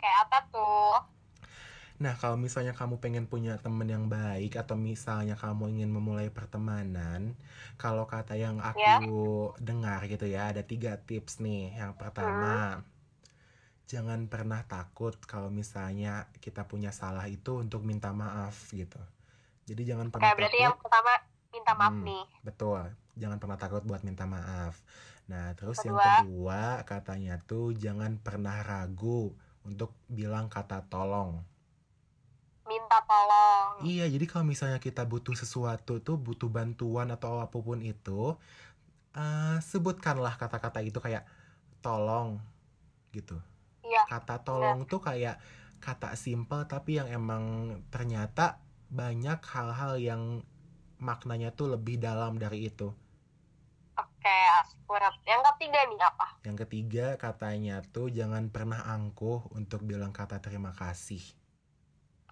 Kayak 0.00 0.32
apa 0.32 0.38
tuh? 0.48 1.13
Nah, 2.02 2.18
kalau 2.18 2.34
misalnya 2.34 2.74
kamu 2.74 2.98
pengen 2.98 3.30
punya 3.30 3.54
temen 3.62 3.86
yang 3.86 4.10
baik 4.10 4.58
atau 4.58 4.74
misalnya 4.74 5.38
kamu 5.38 5.78
ingin 5.78 5.90
memulai 5.94 6.26
pertemanan, 6.26 7.38
kalau 7.78 8.04
kata 8.10 8.34
yang 8.34 8.58
aku 8.58 8.82
Ya. 8.82 8.98
dengar 9.62 10.00
gitu 10.10 10.26
ya, 10.26 10.50
ada 10.50 10.66
tiga 10.66 10.98
tips 10.98 11.38
nih. 11.38 11.70
Yang 11.78 11.94
pertama, 11.94 12.82
jangan 13.86 14.26
pernah 14.26 14.66
takut 14.66 15.14
kalau 15.30 15.54
misalnya 15.54 16.26
kita 16.42 16.66
punya 16.66 16.90
salah 16.90 17.30
itu 17.30 17.62
untuk 17.62 17.86
minta 17.86 18.10
maaf 18.10 18.74
gitu. 18.74 18.98
Jadi 19.70 19.82
jangan 19.86 20.10
pernah 20.10 20.34
Kayak 20.34 20.38
berarti 20.42 20.58
yang 20.58 20.74
takut. 20.74 20.82
pertama 20.82 21.12
minta 21.54 21.72
maaf 21.78 21.94
Hmm. 21.94 22.04
nih. 22.04 22.24
Betul, 22.42 22.82
jangan 23.14 23.38
pernah 23.38 23.58
takut 23.60 23.82
buat 23.86 24.02
minta 24.02 24.24
maaf. 24.26 24.82
Nah, 25.30 25.54
terus 25.56 25.78
yang 25.86 25.96
Kedua. 25.96 26.20
kedua 26.20 26.62
katanya 26.84 27.38
tuh 27.40 27.72
jangan 27.72 28.18
pernah 28.18 28.60
ragu 28.60 29.32
untuk 29.64 29.94
bilang 30.10 30.50
kata 30.50 30.84
tolong. 30.90 31.53
Minta 32.94 33.10
tolong. 33.10 33.70
Iya, 33.82 34.06
jadi 34.06 34.24
kalau 34.30 34.46
misalnya 34.46 34.78
kita 34.78 35.02
butuh 35.02 35.34
sesuatu 35.34 35.98
tuh, 35.98 36.14
butuh 36.14 36.46
bantuan 36.46 37.10
atau 37.10 37.42
apa 37.42 37.58
pun 37.58 37.82
itu, 37.82 38.38
eh, 39.18 39.58
sebutkanlah 39.58 40.38
kata-kata 40.38 40.78
itu 40.86 40.98
kayak 41.02 41.26
tolong 41.82 42.38
gitu. 43.10 43.42
Iya, 43.82 44.06
Kata 44.06 44.38
tolong 44.46 44.86
tuh 44.86 45.02
kayak 45.02 45.42
kata 45.82 46.14
simple 46.14 46.62
tapi 46.70 47.02
yang 47.02 47.10
emang 47.10 47.44
ternyata 47.90 48.62
banyak 48.88 49.42
hal-hal 49.42 49.98
yang 49.98 50.22
maknanya 51.02 51.50
tuh 51.58 51.74
lebih 51.74 51.98
dalam 51.98 52.38
dari 52.38 52.70
itu. 52.70 52.94
oke, 53.98 54.38
banget. 54.86 55.14
Yang 55.26 55.42
ketiga 55.50 55.78
nih 55.90 55.98
apa? 55.98 56.26
Yang 56.46 56.56
ketiga 56.62 57.06
katanya 57.18 57.76
tuh 57.94 58.06
jangan 58.18 58.44
pernah 58.54 58.86
angkuh 58.86 59.50
untuk 59.58 59.82
bilang 59.82 60.12
kata 60.14 60.38
terima 60.38 60.70
kasih. 60.70 61.43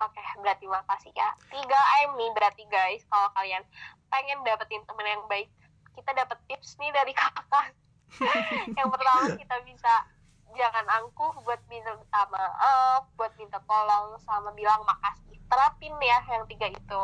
Oke, 0.02 0.22
berarti 0.42 0.66
makasih 0.66 1.12
ya. 1.14 1.30
3M 1.54 2.10
nih 2.18 2.30
berarti 2.34 2.64
guys, 2.66 3.02
kalau 3.06 3.30
kalian 3.38 3.62
pengen 4.10 4.42
dapetin 4.42 4.82
temen 4.82 5.06
yang 5.06 5.22
baik, 5.30 5.46
kita 5.94 6.10
dapet 6.16 6.38
tips 6.50 6.74
nih 6.82 6.90
dari 6.90 7.14
kakak. 7.20 7.70
yang 8.76 8.92
pertama 8.92 9.32
kita 9.38 9.56
bisa 9.64 9.92
jangan 10.52 10.84
angkuh 11.00 11.32
buat 11.46 11.60
minta 11.70 11.96
maaf, 12.28 13.08
buat 13.16 13.32
minta 13.40 13.62
tolong, 13.64 14.18
sama 14.20 14.50
bilang 14.52 14.82
makasih. 14.84 15.38
Terapin 15.48 15.94
ya 16.02 16.18
yang 16.28 16.44
tiga 16.50 16.66
itu. 16.68 17.02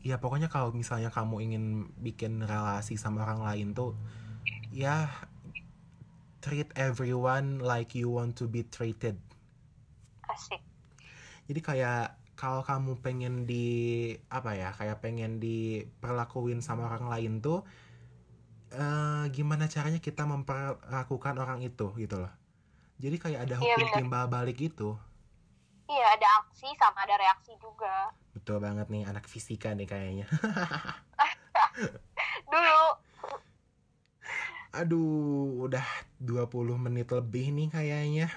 Ya 0.00 0.16
pokoknya 0.16 0.48
kalau 0.48 0.72
misalnya 0.72 1.12
kamu 1.12 1.44
ingin 1.44 1.64
bikin 2.00 2.44
relasi 2.44 2.96
sama 2.96 3.20
orang 3.24 3.44
lain 3.44 3.68
tuh 3.76 3.92
ya 4.72 5.12
treat 6.40 6.72
everyone 6.72 7.60
like 7.60 7.92
you 7.92 8.08
want 8.08 8.32
to 8.40 8.48
be 8.48 8.64
treated. 8.64 9.20
Asik. 10.24 10.60
Jadi 11.50 11.60
kayak 11.60 12.19
kalau 12.40 12.64
kamu 12.64 13.04
pengen 13.04 13.44
di 13.44 13.68
apa 14.32 14.56
ya 14.56 14.72
kayak 14.72 15.04
pengen 15.04 15.36
diperlakuin 15.44 16.64
sama 16.64 16.88
orang 16.88 17.04
lain 17.12 17.32
tuh 17.44 17.60
eh, 18.72 19.24
gimana 19.36 19.68
caranya 19.68 20.00
kita 20.00 20.24
memperlakukan 20.24 21.34
orang 21.42 21.60
itu 21.60 21.90
gitu 21.98 22.16
loh. 22.22 22.32
Jadi 23.00 23.16
kayak 23.22 23.40
ada 23.48 23.56
Iya, 23.60 23.76
hukum 23.76 23.84
benar. 23.84 23.96
timbal 23.96 24.24
balik 24.28 24.58
itu. 24.60 24.96
Iya, 25.90 26.06
ada 26.16 26.26
aksi 26.44 26.68
sama 26.80 27.02
ada 27.04 27.16
reaksi 27.18 27.52
juga. 27.58 28.14
Betul 28.32 28.62
banget 28.64 28.86
nih 28.88 29.04
anak 29.10 29.26
fisika 29.26 29.74
nih 29.74 29.88
kayaknya. 29.90 30.26
Dulu, 32.52 32.82
Aduh, 34.70 35.66
udah 35.66 35.82
20 36.22 36.78
menit 36.78 37.10
lebih 37.10 37.50
nih 37.50 37.68
kayaknya. 37.74 38.28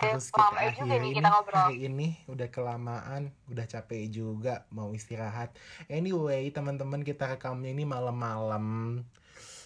Harus 0.00 0.32
kita 0.32 0.56
akhiri 0.56 1.08
kita 1.12 1.28
ngobrol. 1.28 1.60
hari 1.68 1.78
ini. 1.84 2.08
Udah 2.24 2.48
kelamaan, 2.48 3.30
udah 3.52 3.66
capek 3.68 4.08
juga 4.08 4.64
mau 4.72 4.88
istirahat. 4.96 5.52
Anyway, 5.92 6.48
teman-teman 6.48 7.04
kita 7.04 7.28
rekamnya 7.36 7.70
ini 7.70 7.84
malam-malam. 7.84 8.98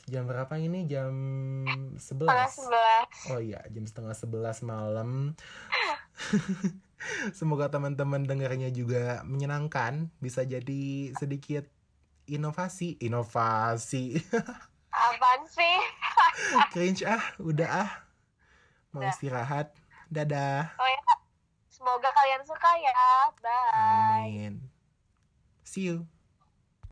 Jam 0.04 0.28
berapa 0.28 0.52
ini? 0.60 0.84
Jam 0.84 1.14
11. 1.96 2.02
Setengah 2.02 2.50
sebelas. 2.50 3.08
Oh 3.32 3.40
iya, 3.40 3.62
jam 3.72 3.84
setengah 3.86 4.12
11 4.12 4.66
malam. 4.66 5.32
Semoga 7.38 7.72
teman-teman 7.72 8.26
dengarnya 8.26 8.68
juga 8.74 9.24
menyenangkan, 9.24 10.12
bisa 10.20 10.44
jadi 10.44 11.14
sedikit 11.16 11.64
inovasi, 12.28 13.00
inovasi. 13.00 14.18
Apaan 14.94 15.42
sih? 15.50 15.76
Cringe 16.72 17.02
ah, 17.04 17.22
udah 17.42 17.70
ah. 17.70 17.90
Mau 18.94 19.02
Udah. 19.02 19.10
istirahat. 19.10 19.74
Dadah. 20.12 20.76
Oh 20.76 20.88
ya, 20.88 21.02
semoga 21.68 22.08
kalian 22.12 22.42
suka 22.44 22.70
ya. 22.80 22.94
Bye. 23.40 24.32
Amin. 24.32 24.54
See 25.64 25.88
you. 25.88 26.06